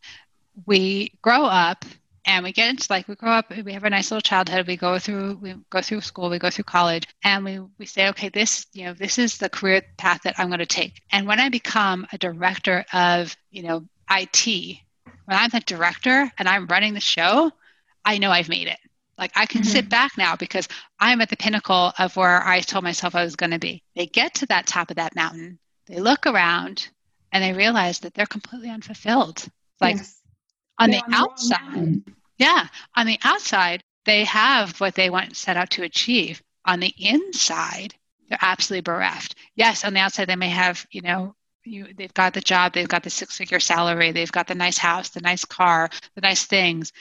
We 0.66 1.14
grow 1.22 1.46
up 1.46 1.86
and 2.26 2.44
we 2.44 2.52
get 2.52 2.70
into 2.70 2.88
like 2.90 3.08
we 3.08 3.16
grow 3.16 3.32
up 3.32 3.52
we 3.64 3.74
have 3.74 3.84
a 3.84 3.90
nice 3.90 4.12
little 4.12 4.22
childhood 4.22 4.68
we 4.68 4.78
go 4.78 5.00
through 5.00 5.38
we 5.42 5.56
go 5.70 5.82
through 5.82 6.02
school 6.02 6.30
we 6.30 6.40
go 6.40 6.50
through 6.50 6.64
college 6.64 7.08
and 7.24 7.46
we 7.46 7.60
we 7.78 7.86
say 7.86 8.10
okay 8.10 8.30
this 8.30 8.66
you 8.74 8.86
know 8.86 8.94
this 8.94 9.18
is 9.18 9.38
the 9.38 9.50
career 9.50 9.82
path 9.98 10.22
that 10.24 10.36
i'm 10.38 10.48
going 10.48 10.60
to 10.60 10.66
take 10.66 11.02
and 11.12 11.28
when 11.28 11.40
i 11.40 11.50
become 11.50 12.06
a 12.12 12.18
director 12.18 12.86
of 12.94 13.36
you 13.52 13.64
know 13.64 13.86
it 14.12 14.78
when 15.26 15.38
i'm 15.38 15.50
the 15.50 15.60
director 15.62 16.32
and 16.38 16.48
i'm 16.48 16.68
running 16.68 16.94
the 16.94 17.00
show 17.00 17.52
i 18.04 18.18
know 18.18 18.32
i've 18.32 18.50
made 18.50 18.68
it 18.68 18.80
Like 19.18 19.32
I 19.36 19.46
can 19.46 19.62
mm-hmm. 19.62 19.72
sit 19.72 19.90
back 19.90 20.18
now 20.18 20.36
because 20.36 20.68
I'm 21.00 21.22
at 21.22 21.30
the 21.30 21.38
pinnacle 21.38 21.94
of 21.98 22.16
where 22.18 22.46
I 22.46 22.60
told 22.60 22.84
myself 22.84 23.16
I 23.16 23.24
was 23.24 23.36
going 23.36 23.52
to 23.52 23.60
be. 23.60 23.82
They 23.96 24.08
get 24.08 24.34
to 24.36 24.46
that 24.48 24.68
top 24.68 24.90
of 24.90 24.98
that 24.98 25.16
mountain, 25.16 25.58
they 25.88 26.00
look 26.00 26.26
around, 26.26 26.90
and 27.32 27.44
they 27.44 27.54
realize 27.54 28.00
that 28.00 28.14
they're 28.14 28.26
completely 28.26 28.70
unfulfilled. 28.70 29.48
Like 29.80 29.98
yes. 29.98 30.22
on 30.80 30.90
they're 30.92 31.02
the 31.02 31.06
on 31.06 31.14
outside, 31.14 32.04
yeah, 32.38 32.68
on 32.96 33.08
the 33.08 33.20
outside, 33.24 33.84
they 34.06 34.24
have 34.26 34.80
what 34.80 34.96
they 34.96 35.10
want 35.10 35.36
set 35.36 35.58
out 35.58 35.72
to 35.72 35.84
achieve. 35.84 36.42
On 36.66 36.80
the 36.80 36.94
inside, 36.98 37.94
they're 38.30 38.38
absolutely 38.42 38.82
bereft. 38.82 39.36
Yes, 39.56 39.84
on 39.84 39.94
the 39.94 40.00
outside, 40.00 40.26
they 40.26 40.36
may 40.36 40.50
have, 40.50 40.86
you 40.92 41.02
know, 41.02 41.36
you, 41.64 41.88
they've 41.98 42.14
got 42.14 42.34
the 42.34 42.42
job, 42.42 42.74
they've 42.74 42.88
got 42.88 43.04
the 43.04 43.10
six 43.10 43.38
figure 43.38 43.60
salary, 43.60 44.12
they've 44.12 44.32
got 44.32 44.48
the 44.48 44.56
nice 44.56 44.78
house, 44.78 45.10
the 45.10 45.22
nice 45.22 45.46
car, 45.46 45.90
the 46.14 46.22
nice 46.22 46.46
things, 46.46 46.92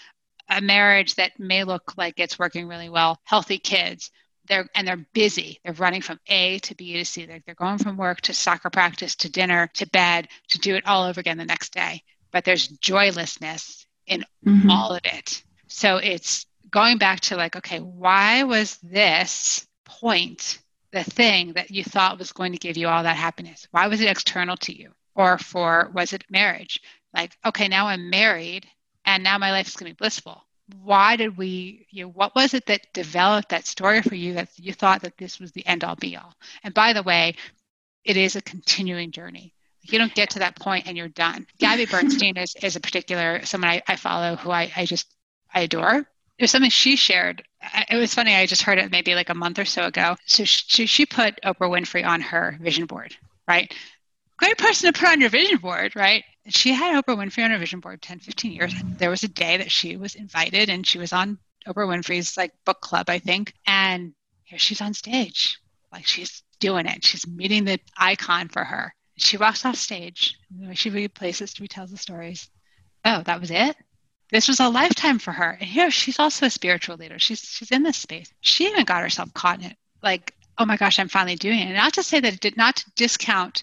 a 0.49 0.61
marriage 0.61 1.17
that 1.17 1.38
may 1.38 1.64
look 1.64 1.95
like 1.97 2.19
it's 2.19 2.38
working 2.38 2.69
really 2.69 2.88
well, 2.88 3.21
healthy 3.25 3.59
kids. 3.59 4.11
They're 4.47 4.69
and 4.75 4.87
they're 4.87 5.07
busy. 5.14 5.59
They're 5.64 5.73
running 5.73 6.03
from 6.03 6.21
A 6.26 6.59
to 6.61 6.75
B 6.75 6.93
to 6.95 7.05
C. 7.07 7.25
They're, 7.25 7.41
they're 7.47 7.55
going 7.55 7.79
from 7.79 7.97
work 7.97 8.21
to 8.23 8.35
soccer 8.35 8.69
practice 8.69 9.14
to 9.17 9.31
dinner 9.31 9.71
to 9.75 9.87
bed 9.88 10.29
to 10.49 10.59
do 10.59 10.75
it 10.75 10.87
all 10.87 11.05
over 11.05 11.19
again 11.19 11.38
the 11.38 11.47
next 11.47 11.73
day. 11.73 12.03
But 12.31 12.45
there's 12.45 12.69
joylessness 12.69 13.84
in 14.06 14.25
mm-hmm. 14.44 14.70
all 14.70 14.92
of 14.92 15.00
it. 15.04 15.42
So 15.68 15.96
it's 15.96 16.46
going 16.70 16.99
back 16.99 17.20
to 17.20 17.37
like, 17.37 17.56
okay, 17.56 17.78
why 17.78 18.42
was 18.42 18.78
this 18.82 19.66
point 19.84 20.58
the 20.92 21.04
thing 21.04 21.52
that 21.54 21.70
you 21.70 21.84
thought 21.84 22.18
was 22.18 22.32
going 22.32 22.52
to 22.52 22.58
give 22.58 22.76
you 22.76 22.88
all 22.88 23.02
that 23.02 23.16
happiness? 23.16 23.66
Why 23.70 23.88
was 23.88 24.00
it 24.00 24.08
external 24.08 24.56
to 24.58 24.76
you? 24.76 24.90
Or 25.14 25.38
for 25.38 25.90
was 25.94 26.12
it 26.12 26.25
marriage? 26.30 26.80
Like, 27.14 27.37
okay, 27.44 27.68
now 27.68 27.87
I'm 27.87 28.11
married 28.11 28.66
and 29.04 29.23
now 29.23 29.38
my 29.38 29.52
life 29.52 29.68
is 29.68 29.76
going 29.76 29.90
to 29.90 29.94
be 29.94 29.99
blissful. 29.99 30.42
Why 30.82 31.16
did 31.16 31.37
we, 31.37 31.87
you 31.90 32.04
know, 32.04 32.11
what 32.11 32.34
was 32.34 32.54
it 32.54 32.66
that 32.66 32.92
developed 32.92 33.50
that 33.50 33.66
story 33.66 34.02
for 34.02 34.14
you 34.14 34.34
that 34.34 34.49
you 34.56 34.73
thought 34.73 35.02
that 35.02 35.18
this 35.18 35.38
was 35.38 35.52
the 35.52 35.66
end 35.66 35.84
all 35.84 35.94
be 35.94 36.16
all? 36.16 36.34
And 36.62 36.73
by 36.73 36.92
the 36.92 37.02
way, 37.02 37.37
it 38.04 38.16
is 38.16 38.34
a 38.34 38.42
continuing 38.42 39.11
journey. 39.11 39.53
You 39.85 39.99
don't 39.99 40.14
get 40.14 40.31
to 40.31 40.38
that 40.41 40.57
point 40.57 40.87
and 40.87 40.97
you're 40.97 41.09
done. 41.09 41.47
Gabby 41.59 41.87
Bernstein 41.87 42.37
is, 42.37 42.55
is 42.62 42.76
a 42.76 42.81
particular 42.81 43.45
someone 43.45 43.71
I, 43.71 43.83
I 43.87 43.97
follow 43.97 44.37
who 44.37 44.50
I, 44.50 44.73
I 44.76 44.87
just 44.87 45.14
I 45.53 45.61
adore 45.61 46.07
there's 46.38 46.50
something 46.50 46.71
she 46.71 46.97
shared. 46.97 47.43
It 47.88 47.97
was 47.97 48.14
funny. 48.14 48.35
I 48.35 48.47
just 48.47 48.62
heard 48.62 48.79
it 48.79 48.91
maybe 48.91 49.14
like 49.14 49.31
a 49.31 49.35
month 49.35 49.59
or 49.59 49.64
so 49.64 49.85
ago. 49.85 50.17
So 50.26 50.45
she, 50.45 50.87
she 50.87 51.07
put 51.07 51.41
Oprah 51.43 51.71
Winfrey 51.71 52.05
on 52.05 52.21
her 52.21 52.59
vision 52.61 52.87
board, 52.87 53.17
right? 53.47 53.73
Great 54.37 54.59
person 54.59 54.93
to 54.93 54.99
put 54.99 55.09
on 55.09 55.21
your 55.21 55.31
vision 55.31 55.59
board, 55.59 55.95
right? 55.95 56.25
She 56.49 56.73
had 56.73 57.03
Oprah 57.03 57.17
Winfrey 57.17 57.45
on 57.45 57.53
her 57.53 57.59
vision 57.59 57.81
board 57.81 58.03
10, 58.03 58.19
15 58.19 58.53
years. 58.53 58.75
There 58.99 59.11
was 59.11 59.23
a 59.23 59.29
day 59.29 59.59
that 59.59 59.71
she 59.71 59.97
was 59.97 60.17
invited 60.17 60.69
and 60.69 60.87
she 60.87 60.99
was 60.99 61.12
on 61.12 61.38
Oprah 61.67 61.87
Winfrey's 61.87 62.37
like 62.37 62.53
book 62.64 62.81
club, 62.81 63.09
I 63.09 63.21
think. 63.21 63.55
And 63.67 64.12
here 64.43 64.59
she's 64.59 64.81
on 64.81 64.93
stage. 64.93 65.59
Like 65.93 66.07
she's 66.07 66.43
doing 66.59 66.87
it. 66.87 67.05
She's 67.05 67.26
meeting 67.26 67.64
the 67.64 67.79
icon 67.97 68.49
for 68.49 68.64
her. 68.64 68.93
She 69.16 69.37
walks 69.37 69.64
off 69.64 69.76
stage. 69.76 70.37
She 70.75 70.90
replaces, 70.90 71.54
retells 71.54 71.90
the 71.90 71.97
stories. 71.97 72.49
Oh, 73.04 73.23
that 73.23 73.40
was 73.40 73.50
it? 73.50 73.76
this 74.35 74.49
was 74.49 74.59
a 74.59 74.68
lifetime 74.68 75.21
for 75.21 75.33
her. 75.33 75.50
And 75.61 75.68
here 75.68 75.90
she's 75.90 76.18
also 76.18 76.47
a 76.47 76.50
spiritual 76.50 76.97
leader. 76.97 77.18
She's 77.18 77.40
she's 77.40 77.71
in 77.71 77.85
this 77.85 77.97
space. 77.97 78.33
She 78.40 78.66
even 78.66 78.85
got 78.85 79.02
herself 79.02 79.33
caught 79.35 79.61
in 79.61 79.66
it. 79.66 79.76
Like, 80.02 80.35
oh 80.59 80.64
my 80.64 80.76
gosh, 80.76 80.99
I'm 80.99 81.09
finally 81.09 81.37
doing 81.37 81.61
it. 81.61 81.66
And 81.66 81.76
not 81.76 81.94
to 81.94 82.02
say 82.02 82.18
that 82.21 82.35
it 82.35 82.40
did 82.40 82.56
not 82.56 82.76
to 82.76 82.90
discount 82.97 83.62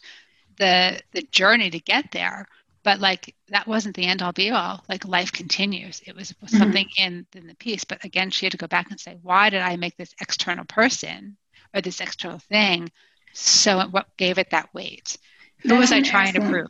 the 0.58 1.01
the 1.12 1.24
journey 1.24 1.70
to 1.72 1.79
get 1.79 2.12
there, 2.12 2.48
but 2.84 3.00
like 3.00 3.36
that 3.50 3.67
wasn't 3.67 3.96
the 3.96 4.05
end 4.05 4.22
all 4.22 4.31
be 4.31 4.51
all. 4.51 4.84
Like 4.88 5.05
life 5.05 5.34
continues. 5.34 6.01
It 6.05 6.15
was 6.15 6.31
mm-hmm. 6.31 6.58
something 6.58 6.89
in 6.98 7.25
in 7.36 7.48
the 7.48 7.55
piece. 7.55 7.84
But 7.84 8.05
again, 8.05 8.29
she 8.29 8.46
had 8.46 8.51
to 8.51 8.58
go 8.58 8.67
back 8.67 8.91
and 8.91 9.00
say, 9.00 9.17
why 9.22 9.50
did 9.50 9.62
I 9.62 9.75
make 9.75 9.98
this 9.98 10.15
external 10.22 10.65
person 10.65 11.36
or 11.74 11.81
this 11.81 12.00
external 12.00 12.39
thing 12.39 12.91
so 13.34 13.88
what 13.89 14.15
gave 14.17 14.38
it 14.38 14.51
that 14.51 14.74
weight? 14.74 15.17
Who 15.63 15.75
was 15.75 15.91
I 15.91 16.01
trying 16.01 16.34
to 16.34 16.41
prove? 16.41 16.68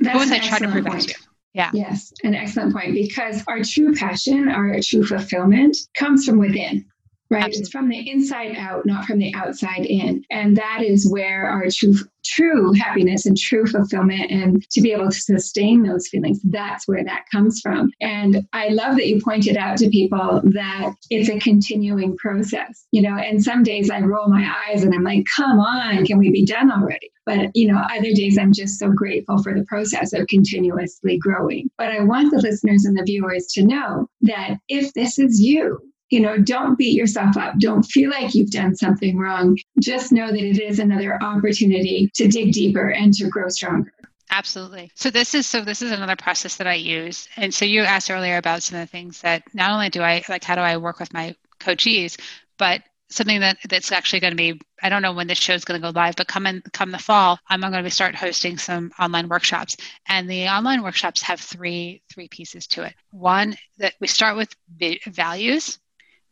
What 0.00 0.14
was 0.14 0.30
I 0.30 0.38
trying 0.38 0.62
to 0.62 0.68
prove 0.70 0.84
to? 0.84 1.08
You? 1.08 1.14
Yeah. 1.54 1.70
Yes, 1.74 2.12
an 2.24 2.34
excellent 2.34 2.72
point 2.72 2.94
because 2.94 3.42
our 3.46 3.62
true 3.62 3.94
passion, 3.94 4.48
our 4.48 4.78
true 4.82 5.04
fulfillment 5.04 5.76
comes 5.94 6.24
from 6.24 6.38
within 6.38 6.86
right? 7.32 7.54
It's 7.54 7.70
from 7.70 7.88
the 7.88 8.10
inside 8.10 8.56
out, 8.56 8.86
not 8.86 9.04
from 9.04 9.18
the 9.18 9.34
outside 9.34 9.86
in. 9.86 10.24
And 10.30 10.56
that 10.56 10.82
is 10.82 11.10
where 11.10 11.48
our 11.48 11.66
true 11.70 11.94
true 12.24 12.72
happiness 12.72 13.26
and 13.26 13.36
true 13.36 13.66
fulfillment 13.66 14.30
and 14.30 14.68
to 14.70 14.80
be 14.80 14.92
able 14.92 15.10
to 15.10 15.20
sustain 15.20 15.82
those 15.82 16.08
feelings 16.08 16.40
that's 16.44 16.86
where 16.86 17.02
that 17.02 17.24
comes 17.32 17.60
from 17.60 17.90
and 18.00 18.46
i 18.52 18.68
love 18.68 18.96
that 18.96 19.08
you 19.08 19.20
pointed 19.20 19.56
out 19.56 19.76
to 19.76 19.88
people 19.90 20.40
that 20.44 20.92
it's 21.10 21.28
a 21.28 21.38
continuing 21.40 22.16
process 22.16 22.86
you 22.92 23.02
know 23.02 23.16
and 23.16 23.42
some 23.42 23.62
days 23.62 23.90
i 23.90 23.98
roll 24.00 24.28
my 24.28 24.54
eyes 24.68 24.84
and 24.84 24.94
i'm 24.94 25.02
like 25.02 25.26
come 25.36 25.58
on 25.58 26.04
can 26.06 26.18
we 26.18 26.30
be 26.30 26.44
done 26.44 26.70
already 26.70 27.10
but 27.26 27.50
you 27.54 27.70
know 27.70 27.80
other 27.90 28.12
days 28.12 28.38
i'm 28.38 28.52
just 28.52 28.78
so 28.78 28.90
grateful 28.90 29.42
for 29.42 29.54
the 29.54 29.64
process 29.64 30.12
of 30.12 30.26
continuously 30.28 31.18
growing 31.18 31.68
but 31.76 31.88
i 31.88 32.00
want 32.00 32.30
the 32.30 32.40
listeners 32.40 32.84
and 32.84 32.96
the 32.96 33.04
viewers 33.04 33.46
to 33.46 33.64
know 33.64 34.06
that 34.20 34.56
if 34.68 34.92
this 34.94 35.18
is 35.18 35.40
you 35.40 35.78
you 36.12 36.20
know, 36.20 36.36
don't 36.36 36.76
beat 36.76 36.94
yourself 36.94 37.38
up. 37.38 37.58
Don't 37.58 37.82
feel 37.84 38.10
like 38.10 38.34
you've 38.34 38.50
done 38.50 38.76
something 38.76 39.16
wrong. 39.16 39.56
Just 39.80 40.12
know 40.12 40.28
that 40.28 40.44
it 40.44 40.60
is 40.60 40.78
another 40.78 41.20
opportunity 41.22 42.10
to 42.14 42.28
dig 42.28 42.52
deeper 42.52 42.90
and 42.90 43.14
to 43.14 43.28
grow 43.28 43.48
stronger. 43.48 43.92
Absolutely. 44.30 44.90
So 44.94 45.10
this 45.10 45.34
is 45.34 45.46
so 45.46 45.62
this 45.62 45.80
is 45.80 45.90
another 45.90 46.16
process 46.16 46.56
that 46.56 46.66
I 46.66 46.74
use. 46.74 47.28
And 47.36 47.52
so 47.52 47.64
you 47.64 47.82
asked 47.82 48.10
earlier 48.10 48.36
about 48.36 48.62
some 48.62 48.78
of 48.78 48.86
the 48.86 48.90
things 48.90 49.22
that 49.22 49.42
not 49.54 49.70
only 49.72 49.88
do 49.88 50.02
I 50.02 50.22
like 50.28 50.44
how 50.44 50.54
do 50.54 50.60
I 50.60 50.76
work 50.76 51.00
with 51.00 51.14
my 51.14 51.34
coachees, 51.60 52.20
but 52.58 52.82
something 53.08 53.40
that 53.40 53.58
that's 53.68 53.92
actually 53.92 54.20
going 54.20 54.32
to 54.32 54.36
be 54.36 54.60
I 54.82 54.88
don't 54.88 55.02
know 55.02 55.12
when 55.12 55.28
this 55.28 55.38
show 55.38 55.54
is 55.54 55.64
going 55.64 55.80
to 55.80 55.86
go 55.86 55.98
live, 55.98 56.16
but 56.16 56.26
come 56.26 56.46
in 56.46 56.62
come 56.72 56.90
the 56.90 56.98
fall, 56.98 57.38
I'm 57.48 57.60
going 57.60 57.84
to 57.84 57.90
start 57.90 58.14
hosting 58.14 58.58
some 58.58 58.92
online 58.98 59.28
workshops. 59.28 59.76
And 60.06 60.28
the 60.28 60.48
online 60.48 60.82
workshops 60.82 61.22
have 61.22 61.40
three 61.40 62.02
three 62.12 62.28
pieces 62.28 62.66
to 62.68 62.82
it. 62.82 62.94
One 63.10 63.56
that 63.78 63.94
we 64.00 64.06
start 64.06 64.36
with 64.36 64.54
values, 65.06 65.78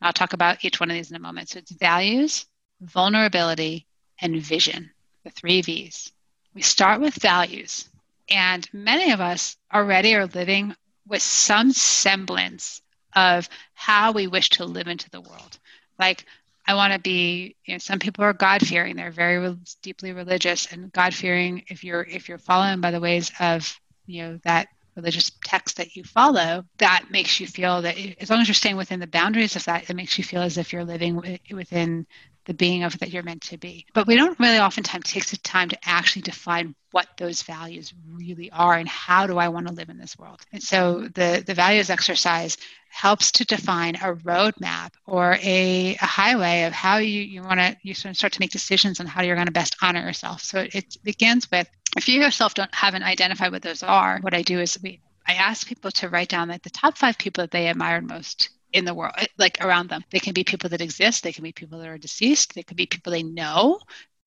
I'll 0.01 0.13
talk 0.13 0.33
about 0.33 0.63
each 0.65 0.79
one 0.79 0.89
of 0.89 0.95
these 0.95 1.09
in 1.09 1.15
a 1.15 1.19
moment. 1.19 1.49
So 1.49 1.59
it's 1.59 1.71
values, 1.71 2.45
vulnerability, 2.81 3.85
and 4.19 4.41
vision, 4.41 4.91
the 5.23 5.29
three 5.29 5.61
V's. 5.61 6.11
We 6.53 6.61
start 6.61 7.01
with 7.01 7.15
values, 7.15 7.87
and 8.29 8.67
many 8.73 9.11
of 9.11 9.21
us 9.21 9.57
already 9.73 10.15
are 10.15 10.25
living 10.25 10.75
with 11.07 11.21
some 11.21 11.71
semblance 11.71 12.81
of 13.15 13.49
how 13.73 14.11
we 14.11 14.27
wish 14.27 14.49
to 14.51 14.65
live 14.65 14.87
into 14.87 15.09
the 15.09 15.21
world. 15.21 15.59
Like, 15.99 16.25
I 16.65 16.75
want 16.75 16.93
to 16.93 16.99
be, 16.99 17.55
you 17.65 17.73
know, 17.73 17.79
some 17.79 17.99
people 17.99 18.23
are 18.23 18.33
God 18.33 18.65
fearing. 18.65 18.95
They're 18.95 19.11
very 19.11 19.39
re- 19.39 19.57
deeply 19.81 20.13
religious 20.13 20.71
and 20.71 20.91
God 20.91 21.13
fearing. 21.13 21.63
If 21.67 21.83
you're 21.83 22.03
if 22.03 22.29
you're 22.29 22.37
following 22.37 22.81
by 22.81 22.91
the 22.91 22.99
ways 22.99 23.31
of, 23.39 23.79
you 24.05 24.23
know, 24.23 24.39
that 24.43 24.67
religious 24.95 25.31
text 25.43 25.77
that 25.77 25.95
you 25.95 26.03
follow, 26.03 26.65
that 26.77 27.05
makes 27.09 27.39
you 27.39 27.47
feel 27.47 27.81
that 27.81 27.97
as 28.19 28.29
long 28.29 28.41
as 28.41 28.47
you're 28.47 28.55
staying 28.55 28.77
within 28.77 28.99
the 28.99 29.07
boundaries 29.07 29.55
of 29.55 29.65
that, 29.65 29.89
it 29.89 29.95
makes 29.95 30.17
you 30.17 30.23
feel 30.23 30.41
as 30.41 30.57
if 30.57 30.73
you're 30.73 30.85
living 30.85 31.39
within 31.51 32.05
the 32.45 32.53
being 32.53 32.83
of 32.83 32.97
that 32.99 33.11
you're 33.11 33.23
meant 33.23 33.41
to 33.43 33.57
be. 33.57 33.85
But 33.93 34.07
we 34.07 34.15
don't 34.15 34.39
really 34.39 34.59
oftentimes 34.59 35.05
take 35.05 35.25
the 35.27 35.37
time 35.37 35.69
to 35.69 35.77
actually 35.83 36.23
define 36.23 36.75
what 36.91 37.07
those 37.17 37.43
values 37.43 37.93
really 38.13 38.51
are 38.51 38.75
and 38.75 38.87
how 38.87 39.27
do 39.27 39.37
I 39.37 39.49
want 39.49 39.67
to 39.67 39.73
live 39.73 39.89
in 39.89 39.97
this 39.97 40.17
world. 40.17 40.41
And 40.51 40.61
so 40.61 41.07
the, 41.13 41.43
the 41.45 41.53
values 41.53 41.89
exercise 41.89 42.57
helps 42.89 43.31
to 43.31 43.45
define 43.45 43.95
a 43.95 44.13
roadmap 44.15 44.91
or 45.05 45.37
a, 45.41 45.95
a 46.01 46.05
highway 46.05 46.63
of 46.63 46.73
how 46.73 46.97
you, 46.97 47.21
you 47.21 47.41
want 47.41 47.59
to 47.59 47.77
you 47.83 47.93
sort 47.93 48.11
of 48.11 48.17
start 48.17 48.33
to 48.33 48.41
make 48.41 48.51
decisions 48.51 48.99
on 48.99 49.05
how 49.05 49.21
you're 49.21 49.35
going 49.35 49.47
to 49.47 49.53
best 49.53 49.77
honor 49.81 50.01
yourself. 50.01 50.41
So 50.41 50.67
it 50.73 50.97
begins 51.03 51.49
with 51.49 51.69
if 51.95 52.09
you 52.09 52.21
yourself 52.21 52.53
don't 52.53 52.73
haven't 52.73 53.03
identified 53.03 53.51
what 53.51 53.61
those 53.61 53.83
are, 53.83 54.19
what 54.21 54.33
I 54.33 54.41
do 54.41 54.59
is 54.59 54.77
we 54.81 54.99
I 55.25 55.33
ask 55.33 55.67
people 55.67 55.91
to 55.91 56.09
write 56.09 56.29
down 56.29 56.49
like 56.49 56.63
the 56.63 56.69
top 56.69 56.97
five 56.97 57.17
people 57.17 57.43
that 57.43 57.51
they 57.51 57.67
admired 57.67 58.07
most 58.07 58.49
in 58.73 58.85
the 58.85 58.93
world, 58.93 59.13
like 59.37 59.63
around 59.63 59.89
them. 59.89 60.03
They 60.11 60.19
can 60.19 60.33
be 60.33 60.43
people 60.43 60.69
that 60.69 60.81
exist, 60.81 61.23
they 61.23 61.33
can 61.33 61.43
be 61.43 61.51
people 61.51 61.79
that 61.79 61.87
are 61.87 61.97
deceased, 61.97 62.55
they 62.55 62.63
can 62.63 62.75
be 62.75 62.85
people 62.85 63.11
they 63.11 63.23
know. 63.23 63.79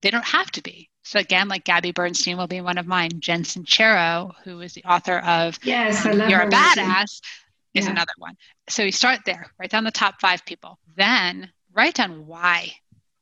They 0.03 0.11
don't 0.11 0.25
have 0.25 0.51
to 0.53 0.63
be. 0.63 0.91
So 1.03 1.19
again, 1.19 1.49
like 1.49 1.65
Gabby 1.65 1.93
Bernstein 1.93 2.37
will 2.37 2.47
be 2.47 2.61
one 2.61 2.77
of 2.77 2.87
mine. 2.87 3.21
Jen 3.21 3.43
Sincero, 3.43 4.35
who 4.45 4.61
is 4.61 4.75
the 4.75 4.85
author 4.85 5.19
of 5.19 5.59
Yes, 5.63 6.05
um, 6.05 6.29
You're 6.29 6.43
a 6.43 6.51
Badass, 6.51 7.21
is 7.73 7.87
yeah. 7.87 7.91
another 7.91 8.13
one. 8.19 8.37
So 8.69 8.83
you 8.83 8.93
start 8.93 9.21
there, 9.25 9.47
write 9.59 9.71
down 9.71 9.85
the 9.85 9.91
top 9.91 10.21
five 10.21 10.45
people. 10.45 10.79
Then 10.97 11.51
write 11.73 11.95
down 11.95 12.27
why 12.27 12.73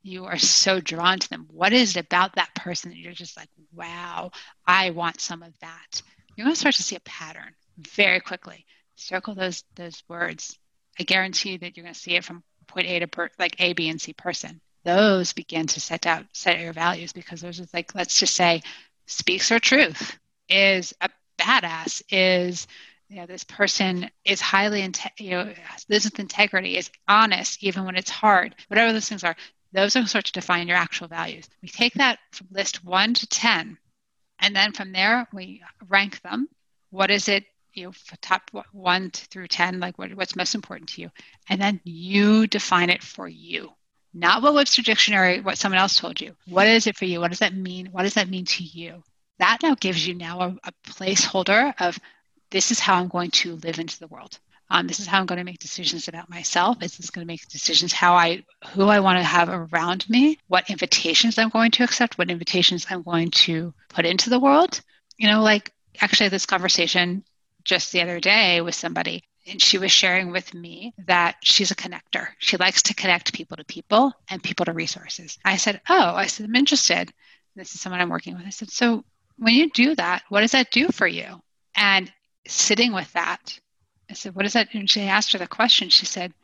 you 0.03 0.25
are 0.25 0.39
so 0.39 0.81
drawn 0.81 1.19
to 1.19 1.29
them. 1.29 1.47
What 1.51 1.73
is 1.73 1.97
it 1.97 2.05
about 2.05 2.35
that 2.35 2.55
person 2.55 2.91
that 2.91 2.99
you're 2.99 3.13
just 3.13 3.37
like, 3.37 3.49
wow, 3.73 4.31
I 4.67 4.91
want 4.91 5.21
some 5.21 5.43
of 5.43 5.53
that? 5.61 6.03
You're 6.37 6.45
going 6.45 6.55
to 6.55 6.61
start 6.61 6.75
to 6.77 6.83
see 6.83 6.97
a 6.97 7.01
pattern 7.01 7.55
very 7.79 8.21
quickly. 8.21 8.67
Circle 8.97 9.35
those 9.35 9.65
those 9.75 10.03
words. 10.09 10.59
I 10.99 11.05
guarantee 11.05 11.57
that 11.57 11.77
you're 11.77 11.85
going 11.85 11.95
to 11.95 12.01
see 12.01 12.17
it 12.17 12.25
from 12.25 12.43
point 12.67 12.87
A 12.87 13.01
to 13.01 13.07
per, 13.07 13.31
like 13.39 13.57
A, 13.61 13.73
B, 13.73 13.89
and 13.89 14.01
C 14.01 14.13
person. 14.13 14.61
Those 14.85 15.33
begin 15.33 15.67
to 15.69 15.81
set 15.81 16.07
out 16.07 16.25
set 16.33 16.61
your 16.61 16.73
values 16.73 17.13
because 17.13 17.41
those 17.41 17.61
are 17.61 17.67
like 17.73 17.95
let's 17.95 18.19
just 18.19 18.35
say 18.35 18.63
speaks 19.07 19.49
her 19.49 19.61
truth 19.61 20.19
is 20.49 20.93
a 21.01 21.09
badass 21.39 22.03
is 22.11 22.67
you 23.13 23.19
know, 23.19 23.27
this 23.27 23.45
person 23.45 24.11
is 24.25 24.41
highly, 24.41 24.91
you 25.19 25.31
know, 25.33 25.53
lives 25.91 26.07
with 26.07 26.19
integrity, 26.19 26.79
is 26.79 26.91
honest, 27.07 27.63
even 27.63 27.85
when 27.85 27.95
it's 27.95 28.11
hard, 28.11 28.55
whatever 28.69 28.91
those 28.91 29.07
things 29.07 29.23
are, 29.23 29.37
those 29.73 29.95
are 29.97 30.01
of 30.01 30.25
to 30.25 30.33
define 30.33 30.67
your 30.67 30.79
actual 30.79 31.09
values. 31.09 31.47
We 31.61 31.69
take 31.69 31.93
that 31.95 32.21
from 32.33 32.49
list 32.51 32.83
one 32.83 33.13
to 33.13 33.27
10, 33.27 33.77
and 34.39 34.57
then 34.57 34.73
from 34.73 34.93
there, 34.93 35.29
we 35.31 35.63
rank 35.89 36.23
them. 36.23 36.49
What 36.89 37.11
is 37.11 37.29
it, 37.29 37.45
you 37.75 37.85
know, 37.85 37.93
top 38.21 38.51
one 38.73 39.11
through 39.11 39.49
10, 39.49 39.81
like 39.81 39.99
what, 39.99 40.15
what's 40.15 40.37
most 40.37 40.55
important 40.55 40.91
to 40.91 41.03
you? 41.03 41.11
And 41.49 41.61
then 41.61 41.81
you 41.85 42.47
define 42.47 42.91
it 42.91 43.03
for 43.03 43.29
you. 43.29 43.73
Not 44.15 44.43
what 44.43 44.55
Webster 44.55 44.83
Dictionary, 44.83 45.41
what 45.41 45.59
someone 45.59 45.81
else 45.81 45.99
told 45.99 46.21
you. 46.21 46.37
What 46.47 46.67
is 46.67 46.87
it 46.87 46.97
for 46.97 47.07
you? 47.07 47.21
What 47.21 47.31
does 47.31 47.39
that 47.39 47.55
mean? 47.55 47.87
What 47.87 48.03
does 48.03 48.15
that 48.15 48.29
mean 48.29 48.45
to 48.45 48.65
you? 48.65 49.03
That 49.39 49.59
now 49.63 49.75
gives 49.75 50.07
you 50.07 50.15
now 50.15 50.41
a, 50.41 50.57
a 50.65 50.73
placeholder 50.87 51.73
of 51.81 51.99
this 52.51 52.71
is 52.71 52.79
how 52.79 52.97
I'm 52.97 53.09
going 53.09 53.31
to 53.31 53.57
live 53.57 53.79
into 53.79 53.99
the 53.99 54.07
world. 54.07 54.39
Um, 54.69 54.87
this 54.87 55.01
is 55.01 55.07
how 55.07 55.19
I'm 55.19 55.27
going 55.27 55.39
to 55.39 55.45
make 55.45 55.59
decisions 55.59 56.09
about 56.09 56.31
myself. 56.31 56.79
This 56.79 57.01
is 57.01 57.11
going 57.11 57.27
to 57.27 57.31
make 57.31 57.47
decisions 57.49 57.93
how 57.93 58.15
I, 58.15 58.45
who 58.73 58.89
I 58.89 59.01
want 59.01 59.19
to 59.19 59.23
have 59.23 59.49
around 59.49 60.09
me, 60.09 60.39
what 60.49 60.71
invitations 60.71 61.39
I'm 61.39 61.51
going 61.51 61.71
to 61.73 61.85
accept, 61.85 62.17
what 62.17 62.31
invitations 62.31 62.87
I'm 62.89 63.03
going 63.03 63.31
to 63.33 63.75
put 63.89 64.07
into 64.07 64.31
the 64.31 64.39
world. 64.39 64.81
You 65.19 65.29
know, 65.29 65.43
like 65.43 65.73
actually 66.01 66.31
this 66.31 66.47
conversation 66.47 67.25
just 67.65 67.93
the 67.93 68.03
other 68.03 68.21
day 68.21 68.61
with 68.61 68.75
somebody, 68.75 69.25
and 69.47 69.61
she 69.61 69.79
was 69.79 69.91
sharing 69.91 70.31
with 70.31 70.55
me 70.55 70.95
that 71.07 71.37
she's 71.43 71.71
a 71.71 71.77
connector. 71.77 72.29
She 72.39 72.57
likes 72.57 72.83
to 72.83 72.95
connect 72.95 73.33
people 73.33 73.57
to 73.57 73.65
people 73.65 74.13
and 74.29 74.43
people 74.43 74.65
to 74.67 74.73
resources. 74.73 75.39
I 75.45 75.57
said, 75.57 75.81
Oh, 75.89 76.15
I 76.15 76.27
said, 76.27 76.47
I'm 76.47 76.55
interested. 76.55 77.13
This 77.57 77.75
is 77.75 77.81
someone 77.81 78.01
I'm 78.01 78.09
working 78.09 78.35
with. 78.37 78.47
I 78.47 78.51
said, 78.51 78.71
So 78.71 79.05
when 79.37 79.55
you 79.55 79.71
do 79.71 79.95
that, 79.97 80.23
what 80.29 80.43
does 80.43 80.53
that 80.53 80.71
do 80.71 80.89
for 80.89 81.07
you? 81.07 81.43
And 81.75 82.13
sitting 82.47 82.93
with 82.93 83.13
that 83.13 83.59
I 84.13 84.15
said, 84.15 84.35
What 84.35 84.45
is 84.45 84.53
that? 84.53 84.75
And 84.75 84.91
she 84.91 85.01
asked 85.03 85.33
her 85.33 85.39
the 85.39 85.47
question. 85.47 85.89
She 85.89 86.05
said, 86.05 86.35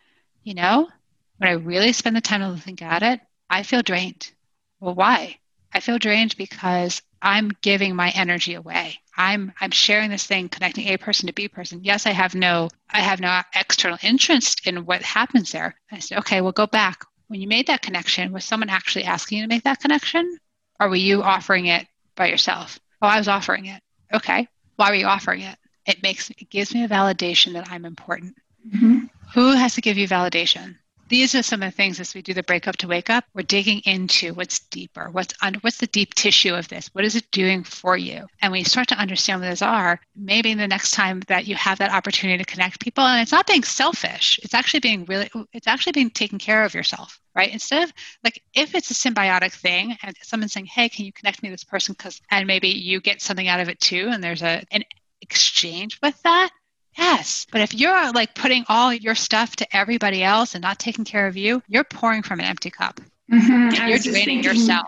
You 0.42 0.54
know, 0.54 0.88
when 1.36 1.50
I 1.50 1.52
really 1.52 1.92
spend 1.92 2.16
the 2.16 2.22
time 2.22 2.40
to 2.40 2.58
think 2.58 2.80
at 2.80 3.02
it, 3.02 3.20
I 3.50 3.62
feel 3.62 3.82
drained. 3.82 4.32
Well, 4.80 4.94
why? 4.94 5.36
I 5.74 5.80
feel 5.80 5.98
drained 5.98 6.34
because 6.38 7.02
I'm 7.20 7.50
giving 7.62 7.96
my 7.96 8.10
energy 8.10 8.54
away. 8.54 8.98
I'm 9.16 9.52
I'm 9.60 9.70
sharing 9.70 10.10
this 10.10 10.26
thing, 10.26 10.48
connecting 10.48 10.88
A 10.88 10.96
person 10.96 11.26
to 11.26 11.32
B 11.32 11.48
person. 11.48 11.80
Yes, 11.82 12.06
I 12.06 12.10
have 12.10 12.34
no 12.34 12.68
I 12.90 13.00
have 13.00 13.20
no 13.20 13.40
external 13.54 13.98
interest 14.02 14.66
in 14.66 14.86
what 14.86 15.02
happens 15.02 15.52
there. 15.52 15.74
I 15.90 15.98
said, 15.98 16.18
okay, 16.18 16.40
well 16.40 16.52
go 16.52 16.66
back. 16.66 17.04
When 17.26 17.40
you 17.40 17.48
made 17.48 17.66
that 17.66 17.82
connection, 17.82 18.32
was 18.32 18.44
someone 18.44 18.70
actually 18.70 19.04
asking 19.04 19.38
you 19.38 19.44
to 19.44 19.48
make 19.48 19.64
that 19.64 19.80
connection? 19.80 20.38
Or 20.80 20.88
were 20.88 20.96
you 20.96 21.22
offering 21.22 21.66
it 21.66 21.86
by 22.14 22.28
yourself? 22.28 22.78
Oh, 23.02 23.08
I 23.08 23.18
was 23.18 23.28
offering 23.28 23.66
it. 23.66 23.82
Okay. 24.14 24.48
Why 24.76 24.90
were 24.90 24.96
you 24.96 25.06
offering 25.06 25.42
it? 25.42 25.58
it 25.88 26.02
makes 26.02 26.30
it 26.30 26.50
gives 26.50 26.74
me 26.74 26.84
a 26.84 26.88
validation 26.88 27.54
that 27.54 27.68
I'm 27.70 27.86
important. 27.86 28.36
Mm-hmm. 28.68 29.06
Who 29.34 29.52
has 29.52 29.74
to 29.74 29.80
give 29.80 29.96
you 29.96 30.06
validation? 30.06 30.76
These 31.08 31.34
are 31.34 31.42
some 31.42 31.62
of 31.62 31.70
the 31.70 31.76
things 31.76 32.00
as 32.00 32.14
we 32.14 32.22
do 32.22 32.34
the 32.34 32.42
break 32.42 32.68
up 32.68 32.76
to 32.78 32.88
wake 32.88 33.10
up. 33.10 33.24
We're 33.34 33.42
digging 33.42 33.80
into 33.84 34.34
what's 34.34 34.58
deeper, 34.58 35.08
what's 35.10 35.34
under, 35.40 35.58
what's 35.60 35.78
the 35.78 35.86
deep 35.86 36.14
tissue 36.14 36.54
of 36.54 36.68
this? 36.68 36.88
What 36.92 37.04
is 37.04 37.16
it 37.16 37.30
doing 37.30 37.64
for 37.64 37.96
you? 37.96 38.26
And 38.42 38.52
when 38.52 38.58
you 38.60 38.64
start 38.64 38.88
to 38.88 38.98
understand 38.98 39.40
what 39.40 39.48
those 39.48 39.62
are, 39.62 40.00
maybe 40.14 40.52
the 40.54 40.68
next 40.68 40.92
time 40.92 41.22
that 41.28 41.46
you 41.46 41.54
have 41.56 41.78
that 41.78 41.92
opportunity 41.92 42.38
to 42.38 42.50
connect 42.50 42.80
people, 42.80 43.04
and 43.04 43.22
it's 43.22 43.32
not 43.32 43.46
being 43.46 43.62
selfish, 43.62 44.38
it's 44.42 44.54
actually 44.54 44.80
being 44.80 45.04
really, 45.06 45.30
it's 45.52 45.66
actually 45.66 45.92
being 45.92 46.10
taking 46.10 46.38
care 46.38 46.64
of 46.64 46.74
yourself 46.74 47.20
right? 47.34 47.52
Instead 47.52 47.84
of 47.84 47.92
like 48.24 48.42
if 48.52 48.74
it's 48.74 48.90
a 48.90 48.94
symbiotic 48.94 49.52
thing 49.52 49.96
and 50.02 50.16
someone's 50.22 50.52
saying, 50.52 50.66
"Hey, 50.66 50.88
can 50.88 51.04
you 51.04 51.12
connect 51.12 51.40
me 51.40 51.48
to 51.48 51.52
this 51.52 51.62
person?" 51.62 51.94
Because 51.96 52.20
and 52.32 52.48
maybe 52.48 52.68
you 52.68 53.00
get 53.00 53.22
something 53.22 53.46
out 53.46 53.60
of 53.60 53.68
it 53.68 53.78
too, 53.78 54.08
and 54.10 54.22
there's 54.22 54.42
a 54.42 54.64
an 54.72 54.82
exchange 55.20 56.00
with 56.02 56.20
that, 56.22 56.50
yes. 56.98 57.46
But 57.50 57.62
if 57.62 57.74
you're 57.74 58.12
like 58.12 58.34
putting 58.34 58.64
all 58.68 58.92
your 58.92 59.14
stuff 59.14 59.56
to 59.56 59.76
everybody 59.76 60.22
else 60.22 60.54
and 60.54 60.62
not 60.62 60.78
taking 60.78 61.04
care 61.04 61.26
of 61.26 61.36
you, 61.36 61.62
you're 61.68 61.84
pouring 61.84 62.22
from 62.22 62.40
an 62.40 62.46
empty 62.46 62.70
cup. 62.70 63.00
Mm-hmm. 63.30 63.88
you're 63.88 63.98
draining 63.98 64.42
yourself. 64.42 64.86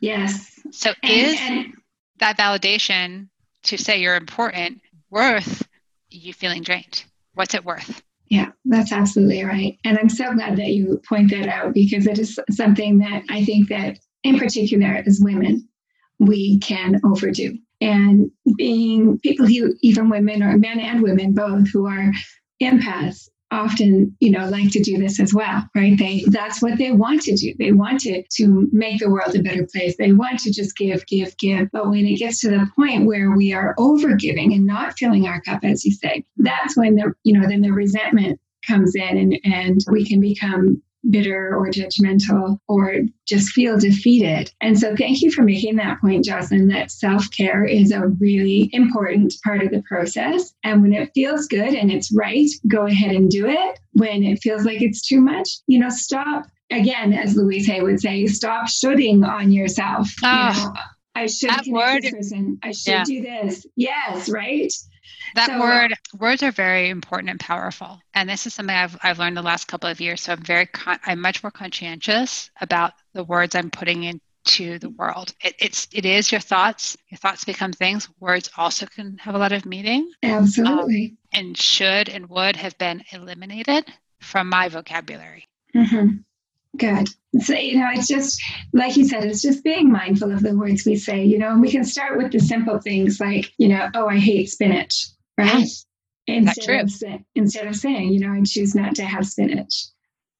Yes. 0.00 0.58
So 0.72 0.92
and, 1.04 1.12
is 1.12 1.36
and, 1.40 1.72
that 2.18 2.36
validation 2.36 3.28
to 3.62 3.78
say 3.78 4.00
you're 4.00 4.16
important 4.16 4.80
worth 5.08 5.62
you 6.10 6.32
feeling 6.32 6.62
drained? 6.62 7.04
What's 7.34 7.54
it 7.54 7.64
worth? 7.64 8.02
Yeah, 8.28 8.50
that's 8.64 8.92
absolutely 8.92 9.44
right. 9.44 9.78
And 9.84 9.98
I'm 9.98 10.08
so 10.08 10.32
glad 10.34 10.56
that 10.56 10.68
you 10.68 11.00
point 11.08 11.30
that 11.30 11.48
out 11.48 11.74
because 11.74 12.06
it 12.06 12.18
is 12.18 12.38
something 12.50 12.98
that 12.98 13.22
I 13.30 13.44
think 13.44 13.68
that 13.68 13.98
in 14.24 14.38
particular 14.38 15.02
as 15.06 15.20
women, 15.22 15.68
we 16.18 16.58
can 16.58 17.00
overdo 17.04 17.56
and 17.80 18.30
being 18.56 19.18
people 19.18 19.46
who 19.46 19.74
even 19.82 20.08
women 20.08 20.42
or 20.42 20.56
men 20.56 20.80
and 20.80 21.02
women 21.02 21.34
both 21.34 21.68
who 21.70 21.86
are 21.86 22.12
empaths 22.62 23.28
often 23.52 24.14
you 24.18 24.30
know 24.30 24.48
like 24.48 24.70
to 24.70 24.82
do 24.82 24.98
this 24.98 25.20
as 25.20 25.32
well 25.32 25.64
right? 25.74 25.98
They 25.98 26.24
that's 26.28 26.60
what 26.60 26.78
they 26.78 26.92
want 26.92 27.22
to 27.22 27.36
do. 27.36 27.54
They 27.58 27.72
want 27.72 28.00
to 28.00 28.22
to 28.22 28.68
make 28.72 28.98
the 28.98 29.10
world 29.10 29.34
a 29.36 29.42
better 29.42 29.66
place. 29.72 29.96
They 29.96 30.12
want 30.12 30.40
to 30.40 30.52
just 30.52 30.76
give 30.76 31.06
give 31.06 31.36
give. 31.36 31.70
But 31.72 31.88
when 31.88 32.06
it 32.06 32.18
gets 32.18 32.40
to 32.40 32.50
the 32.50 32.66
point 32.74 33.06
where 33.06 33.36
we 33.36 33.52
are 33.52 33.74
over 33.78 34.14
giving 34.14 34.52
and 34.52 34.66
not 34.66 34.98
filling 34.98 35.26
our 35.28 35.40
cup 35.42 35.60
as 35.62 35.84
you 35.84 35.92
say 35.92 36.24
that's 36.38 36.76
when 36.76 36.96
the 36.96 37.12
you 37.22 37.38
know 37.38 37.46
then 37.48 37.60
the 37.60 37.72
resentment 37.72 38.40
comes 38.66 38.94
in 38.94 39.16
and 39.16 39.38
and 39.44 39.80
we 39.90 40.04
can 40.04 40.20
become 40.20 40.82
bitter 41.10 41.54
or 41.56 41.68
judgmental 41.68 42.58
or 42.68 42.96
just 43.26 43.50
feel 43.50 43.78
defeated. 43.78 44.52
And 44.60 44.78
so, 44.78 44.94
thank 44.96 45.22
you 45.22 45.30
for 45.30 45.42
making 45.42 45.76
that 45.76 46.00
point, 46.00 46.24
Jocelyn, 46.24 46.68
that 46.68 46.90
self 46.90 47.30
care 47.30 47.64
is 47.64 47.92
a 47.92 48.08
really 48.20 48.70
important 48.72 49.34
part 49.44 49.62
of 49.62 49.70
the 49.70 49.82
process. 49.82 50.54
And 50.64 50.82
when 50.82 50.92
it 50.92 51.10
feels 51.14 51.46
good 51.46 51.74
and 51.74 51.90
it's 51.90 52.12
right, 52.12 52.48
go 52.68 52.86
ahead 52.86 53.14
and 53.14 53.30
do 53.30 53.46
it. 53.46 53.78
When 53.92 54.22
it 54.22 54.40
feels 54.42 54.64
like 54.64 54.82
it's 54.82 55.06
too 55.06 55.20
much, 55.20 55.48
you 55.66 55.78
know, 55.78 55.88
stop. 55.90 56.46
Again, 56.72 57.12
as 57.12 57.36
Louise 57.36 57.66
Hay 57.68 57.80
would 57.80 58.00
say, 58.00 58.26
stop 58.26 58.68
shooting 58.68 59.22
on 59.22 59.52
yourself. 59.52 60.08
Oh, 60.24 60.26
you 60.26 60.32
ah, 60.32 60.72
know, 60.74 60.80
I 61.14 61.26
should 61.26 61.50
connect 61.50 61.68
word, 61.68 62.02
this 62.02 62.10
person. 62.12 62.58
I 62.62 62.72
should 62.72 62.90
yeah. 62.90 63.04
do 63.04 63.22
this. 63.22 63.66
Yes, 63.76 64.28
right. 64.28 64.72
That 65.36 65.48
so, 65.48 65.60
word, 65.60 65.94
words 66.18 66.42
are 66.42 66.50
very 66.50 66.88
important 66.88 67.28
and 67.28 67.38
powerful. 67.38 68.00
And 68.14 68.26
this 68.26 68.46
is 68.46 68.54
something 68.54 68.74
I've, 68.74 68.96
I've 69.02 69.18
learned 69.18 69.36
the 69.36 69.42
last 69.42 69.68
couple 69.68 69.90
of 69.90 70.00
years. 70.00 70.22
So 70.22 70.32
I'm 70.32 70.42
very, 70.42 70.64
con- 70.64 70.98
I'm 71.04 71.20
much 71.20 71.42
more 71.42 71.50
conscientious 71.50 72.50
about 72.58 72.94
the 73.12 73.22
words 73.22 73.54
I'm 73.54 73.70
putting 73.70 74.04
into 74.04 74.78
the 74.78 74.88
world. 74.88 75.34
It, 75.44 75.54
it's, 75.58 75.88
it 75.92 76.06
is 76.06 76.32
your 76.32 76.40
thoughts. 76.40 76.96
Your 77.10 77.18
thoughts 77.18 77.44
become 77.44 77.74
things. 77.74 78.08
Words 78.18 78.48
also 78.56 78.86
can 78.86 79.18
have 79.18 79.34
a 79.34 79.38
lot 79.38 79.52
of 79.52 79.66
meaning. 79.66 80.10
Absolutely. 80.22 81.16
Um, 81.34 81.40
and 81.42 81.58
should 81.58 82.08
and 82.08 82.30
would 82.30 82.56
have 82.56 82.78
been 82.78 83.04
eliminated 83.12 83.84
from 84.20 84.48
my 84.48 84.70
vocabulary. 84.70 85.46
Mm-hmm. 85.74 86.16
Good. 86.78 87.10
So, 87.42 87.52
you 87.52 87.78
know, 87.78 87.90
it's 87.92 88.08
just 88.08 88.40
like 88.72 88.96
you 88.96 89.04
said, 89.04 89.24
it's 89.24 89.42
just 89.42 89.62
being 89.62 89.92
mindful 89.92 90.32
of 90.32 90.40
the 90.42 90.56
words 90.56 90.86
we 90.86 90.96
say, 90.96 91.24
you 91.24 91.36
know, 91.36 91.50
and 91.50 91.60
we 91.60 91.70
can 91.70 91.84
start 91.84 92.16
with 92.16 92.32
the 92.32 92.40
simple 92.40 92.78
things 92.78 93.20
like, 93.20 93.52
you 93.58 93.68
know, 93.68 93.90
oh, 93.94 94.08
I 94.08 94.18
hate 94.18 94.48
spinach 94.48 95.08
right? 95.38 95.68
Instead 96.26 96.84
of, 96.84 96.92
instead 97.34 97.66
of 97.68 97.76
saying, 97.76 98.12
you 98.12 98.20
know, 98.20 98.32
I 98.32 98.42
choose 98.44 98.74
not 98.74 98.96
to 98.96 99.04
have 99.04 99.26
spinach, 99.26 99.86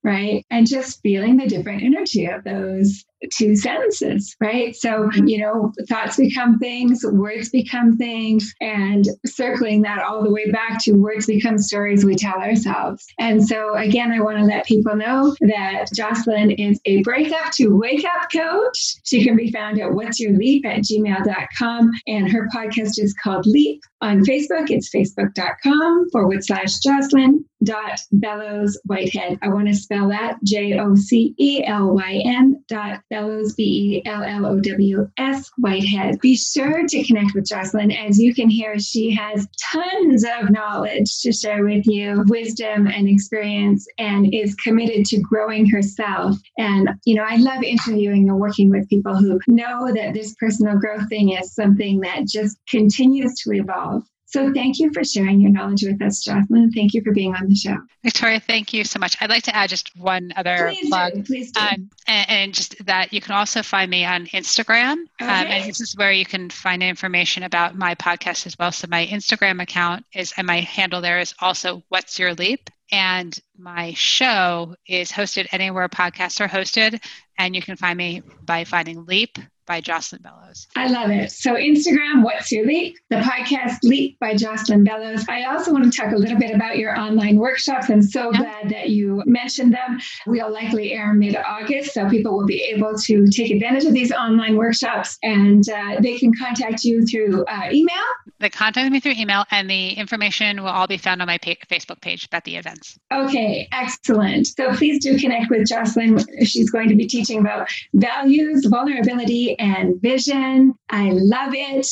right? 0.02 0.44
And 0.50 0.66
just 0.66 1.00
feeling 1.02 1.36
the 1.36 1.46
different 1.46 1.82
energy 1.82 2.26
of 2.26 2.44
those 2.44 3.04
two 3.32 3.56
sentences, 3.56 4.36
right? 4.40 4.74
So, 4.76 5.08
mm-hmm. 5.08 5.26
you 5.26 5.38
know, 5.38 5.72
thoughts 5.88 6.16
become 6.16 6.58
things, 6.58 7.04
words 7.04 7.50
become 7.50 7.96
things, 7.96 8.54
and 8.60 9.06
circling 9.24 9.82
that 9.82 10.02
all 10.02 10.22
the 10.22 10.30
way 10.30 10.50
back 10.50 10.82
to 10.84 10.92
words 10.92 11.26
become 11.26 11.58
stories 11.58 12.04
we 12.04 12.14
tell 12.14 12.36
ourselves. 12.36 13.04
And 13.18 13.46
so, 13.46 13.74
again, 13.74 14.12
I 14.12 14.20
want 14.20 14.38
to 14.38 14.44
let 14.44 14.66
people 14.66 14.96
know 14.96 15.34
that 15.40 15.86
Jocelyn 15.94 16.50
is 16.52 16.80
a 16.84 17.02
breakup 17.02 17.52
to 17.52 17.68
wake 17.68 18.04
up 18.04 18.30
coach. 18.32 18.96
She 19.04 19.24
can 19.24 19.36
be 19.36 19.50
found 19.50 19.80
at 19.80 19.92
what's 19.92 20.20
your 20.20 20.32
leap 20.32 20.66
at 20.66 20.82
gmail.com, 20.82 21.90
and 22.06 22.30
her 22.30 22.48
podcast 22.54 22.98
is 22.98 23.14
called 23.22 23.46
Leap. 23.46 23.80
On 24.02 24.22
Facebook, 24.24 24.70
it's 24.70 24.90
facebook.com 24.94 26.10
forward 26.10 26.44
slash 26.44 26.78
Jocelyn 26.78 27.44
dot 27.64 27.98
Bellows 28.12 28.78
Whitehead. 28.84 29.38
I 29.42 29.48
want 29.48 29.68
to 29.68 29.74
spell 29.74 30.08
that 30.08 30.38
J 30.44 30.78
O 30.78 30.94
C 30.94 31.34
E 31.38 31.64
L 31.64 31.94
Y 31.94 32.22
N 32.24 32.62
dot 32.68 33.00
Bellows, 33.10 33.54
B 33.54 34.02
E 34.04 34.08
L 34.08 34.22
L 34.22 34.46
O 34.46 34.60
W 34.60 35.08
S, 35.16 35.50
Whitehead. 35.58 36.20
Be 36.20 36.36
sure 36.36 36.86
to 36.86 37.04
connect 37.04 37.34
with 37.34 37.46
Jocelyn. 37.46 37.92
As 37.92 38.18
you 38.18 38.34
can 38.34 38.48
hear, 38.48 38.78
she 38.78 39.14
has 39.14 39.46
tons 39.72 40.24
of 40.24 40.50
knowledge 40.50 41.20
to 41.20 41.32
share 41.32 41.64
with 41.64 41.86
you, 41.86 42.24
wisdom 42.26 42.86
and 42.86 43.08
experience, 43.08 43.86
and 43.98 44.32
is 44.34 44.54
committed 44.56 45.04
to 45.06 45.20
growing 45.20 45.68
herself. 45.68 46.36
And, 46.58 46.90
you 47.04 47.14
know, 47.14 47.24
I 47.26 47.36
love 47.36 47.62
interviewing 47.62 48.28
and 48.28 48.38
working 48.38 48.70
with 48.70 48.88
people 48.88 49.16
who 49.16 49.38
know 49.46 49.92
that 49.92 50.14
this 50.14 50.34
personal 50.34 50.78
growth 50.78 51.08
thing 51.08 51.30
is 51.30 51.54
something 51.54 52.00
that 52.00 52.26
just 52.26 52.58
continues 52.68 53.34
to 53.40 53.52
evolve. 53.52 54.02
So 54.36 54.52
thank 54.52 54.78
you 54.78 54.92
for 54.92 55.02
sharing 55.02 55.40
your 55.40 55.50
knowledge 55.50 55.82
with 55.82 56.02
us, 56.02 56.22
Jocelyn. 56.22 56.70
Thank 56.70 56.92
you 56.92 57.00
for 57.00 57.10
being 57.10 57.34
on 57.34 57.48
the 57.48 57.54
show. 57.54 57.78
Victoria, 58.04 58.38
thank 58.38 58.74
you 58.74 58.84
so 58.84 58.98
much. 58.98 59.16
I'd 59.18 59.30
like 59.30 59.44
to 59.44 59.56
add 59.56 59.70
just 59.70 59.96
one 59.96 60.30
other 60.36 60.68
please 60.68 60.90
plug. 60.90 61.14
Do, 61.14 61.22
please 61.22 61.52
do. 61.52 61.60
Um, 61.62 61.90
and, 62.06 62.30
and, 62.30 62.54
just 62.54 62.84
that 62.84 63.14
you 63.14 63.22
can 63.22 63.34
also 63.34 63.62
find 63.62 63.90
me 63.90 64.04
on 64.04 64.26
Instagram. 64.26 64.96
Okay. 65.22 65.24
Um, 65.24 65.46
and 65.46 65.70
this 65.70 65.80
is 65.80 65.96
where 65.96 66.12
you 66.12 66.26
can 66.26 66.50
find 66.50 66.82
information 66.82 67.44
about 67.44 67.76
my 67.76 67.94
podcast 67.94 68.46
as 68.46 68.58
well. 68.58 68.72
So 68.72 68.88
my 68.90 69.06
Instagram 69.06 69.62
account 69.62 70.04
is, 70.12 70.34
and 70.36 70.46
my 70.46 70.60
handle 70.60 71.00
there 71.00 71.18
is 71.18 71.34
also 71.40 71.82
What's 71.88 72.18
Your 72.18 72.34
Leap? 72.34 72.68
And 72.92 73.34
my 73.56 73.94
show 73.94 74.76
is 74.86 75.10
hosted 75.10 75.46
anywhere 75.50 75.88
podcasts 75.88 76.42
are 76.42 76.48
hosted. 76.48 77.02
And 77.38 77.56
you 77.56 77.62
can 77.62 77.76
find 77.76 77.96
me 77.96 78.20
by 78.42 78.64
finding 78.64 79.06
Leap 79.06 79.38
by 79.66 79.80
Jocelyn 79.80 80.22
Bellows. 80.22 80.68
I 80.76 80.88
love 80.88 81.10
it. 81.10 81.32
So 81.32 81.54
Instagram, 81.54 82.22
what's 82.22 82.50
your 82.52 82.66
leap? 82.66 82.96
The 83.10 83.16
podcast 83.16 83.78
Leap 83.82 84.18
by 84.20 84.34
Jocelyn 84.34 84.84
Bellows. 84.84 85.24
I 85.28 85.44
also 85.44 85.72
want 85.72 85.92
to 85.92 85.96
talk 85.96 86.12
a 86.12 86.16
little 86.16 86.38
bit 86.38 86.54
about 86.54 86.78
your 86.78 86.98
online 86.98 87.36
workshops. 87.36 87.90
I'm 87.90 88.02
so 88.02 88.32
yeah. 88.32 88.38
glad 88.38 88.70
that 88.70 88.90
you 88.90 89.22
mentioned 89.26 89.74
them. 89.74 90.00
We'll 90.26 90.52
likely 90.52 90.92
air 90.92 91.12
mid-August, 91.12 91.94
so 91.94 92.08
people 92.08 92.36
will 92.36 92.46
be 92.46 92.62
able 92.62 92.96
to 92.96 93.26
take 93.28 93.50
advantage 93.50 93.84
of 93.84 93.92
these 93.92 94.12
online 94.12 94.56
workshops, 94.56 95.18
and 95.22 95.68
uh, 95.68 95.96
they 96.00 96.18
can 96.18 96.32
contact 96.34 96.84
you 96.84 97.04
through 97.06 97.44
uh, 97.44 97.68
email. 97.72 97.94
They 98.38 98.50
contact 98.50 98.92
me 98.92 99.00
through 99.00 99.14
email, 99.16 99.44
and 99.50 99.68
the 99.68 99.92
information 99.92 100.60
will 100.60 100.68
all 100.68 100.86
be 100.86 100.98
found 100.98 101.22
on 101.22 101.26
my 101.26 101.38
pa- 101.38 101.54
Facebook 101.70 102.02
page 102.02 102.26
about 102.26 102.44
the 102.44 102.56
events. 102.56 102.98
Okay, 103.10 103.66
excellent. 103.72 104.48
So 104.48 104.74
please 104.74 105.02
do 105.02 105.18
connect 105.18 105.48
with 105.48 105.66
Jocelyn. 105.66 106.18
She's 106.44 106.68
going 106.68 106.90
to 106.90 106.94
be 106.94 107.06
teaching 107.06 107.40
about 107.40 107.70
values, 107.94 108.66
vulnerability, 108.66 109.58
and 109.58 110.00
vision. 110.02 110.74
I 110.90 111.10
love 111.12 111.54
it. 111.54 111.86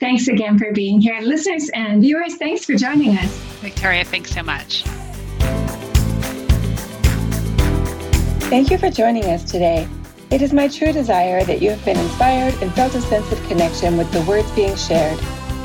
Thanks 0.00 0.28
again 0.28 0.58
for 0.58 0.72
being 0.72 1.00
here. 1.00 1.20
Listeners 1.20 1.68
and 1.74 2.00
viewers, 2.00 2.36
thanks 2.36 2.64
for 2.64 2.74
joining 2.74 3.18
us. 3.18 3.30
Victoria, 3.60 4.04
thanks 4.04 4.32
so 4.32 4.42
much. 4.42 4.84
Thank 8.48 8.70
you 8.70 8.78
for 8.78 8.90
joining 8.90 9.24
us 9.24 9.44
today. 9.44 9.86
It 10.30 10.40
is 10.40 10.54
my 10.54 10.68
true 10.68 10.92
desire 10.92 11.44
that 11.44 11.60
you 11.60 11.68
have 11.70 11.84
been 11.84 11.98
inspired 11.98 12.54
and 12.62 12.72
felt 12.72 12.94
a 12.94 13.02
sense 13.02 13.30
of 13.30 13.42
connection 13.48 13.98
with 13.98 14.10
the 14.10 14.22
words 14.22 14.50
being 14.52 14.74
shared. 14.76 15.18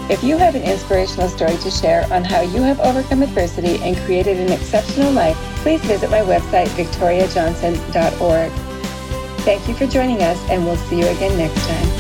If 0.10 0.24
you 0.24 0.38
have 0.38 0.56
an 0.56 0.64
inspirational 0.64 1.28
story 1.28 1.58
to 1.58 1.70
share 1.70 2.08
on 2.14 2.24
how 2.24 2.40
you 2.40 2.62
have 2.62 2.80
overcome 2.80 3.24
adversity 3.24 3.78
and 3.80 3.98
created 4.06 4.38
an 4.38 4.54
exceptional 4.54 5.12
life, 5.12 5.36
please 5.58 5.82
visit 5.82 6.10
my 6.10 6.22
website, 6.22 6.68
victoriajohnson.org. 6.68 8.52
Thank 9.42 9.68
you 9.68 9.74
for 9.74 9.86
joining 9.86 10.22
us, 10.24 10.40
and 10.50 10.66
we'll 10.66 10.78
see 10.78 11.00
you 11.00 11.08
again 11.08 11.38
next 11.38 11.62
time. 11.68 11.97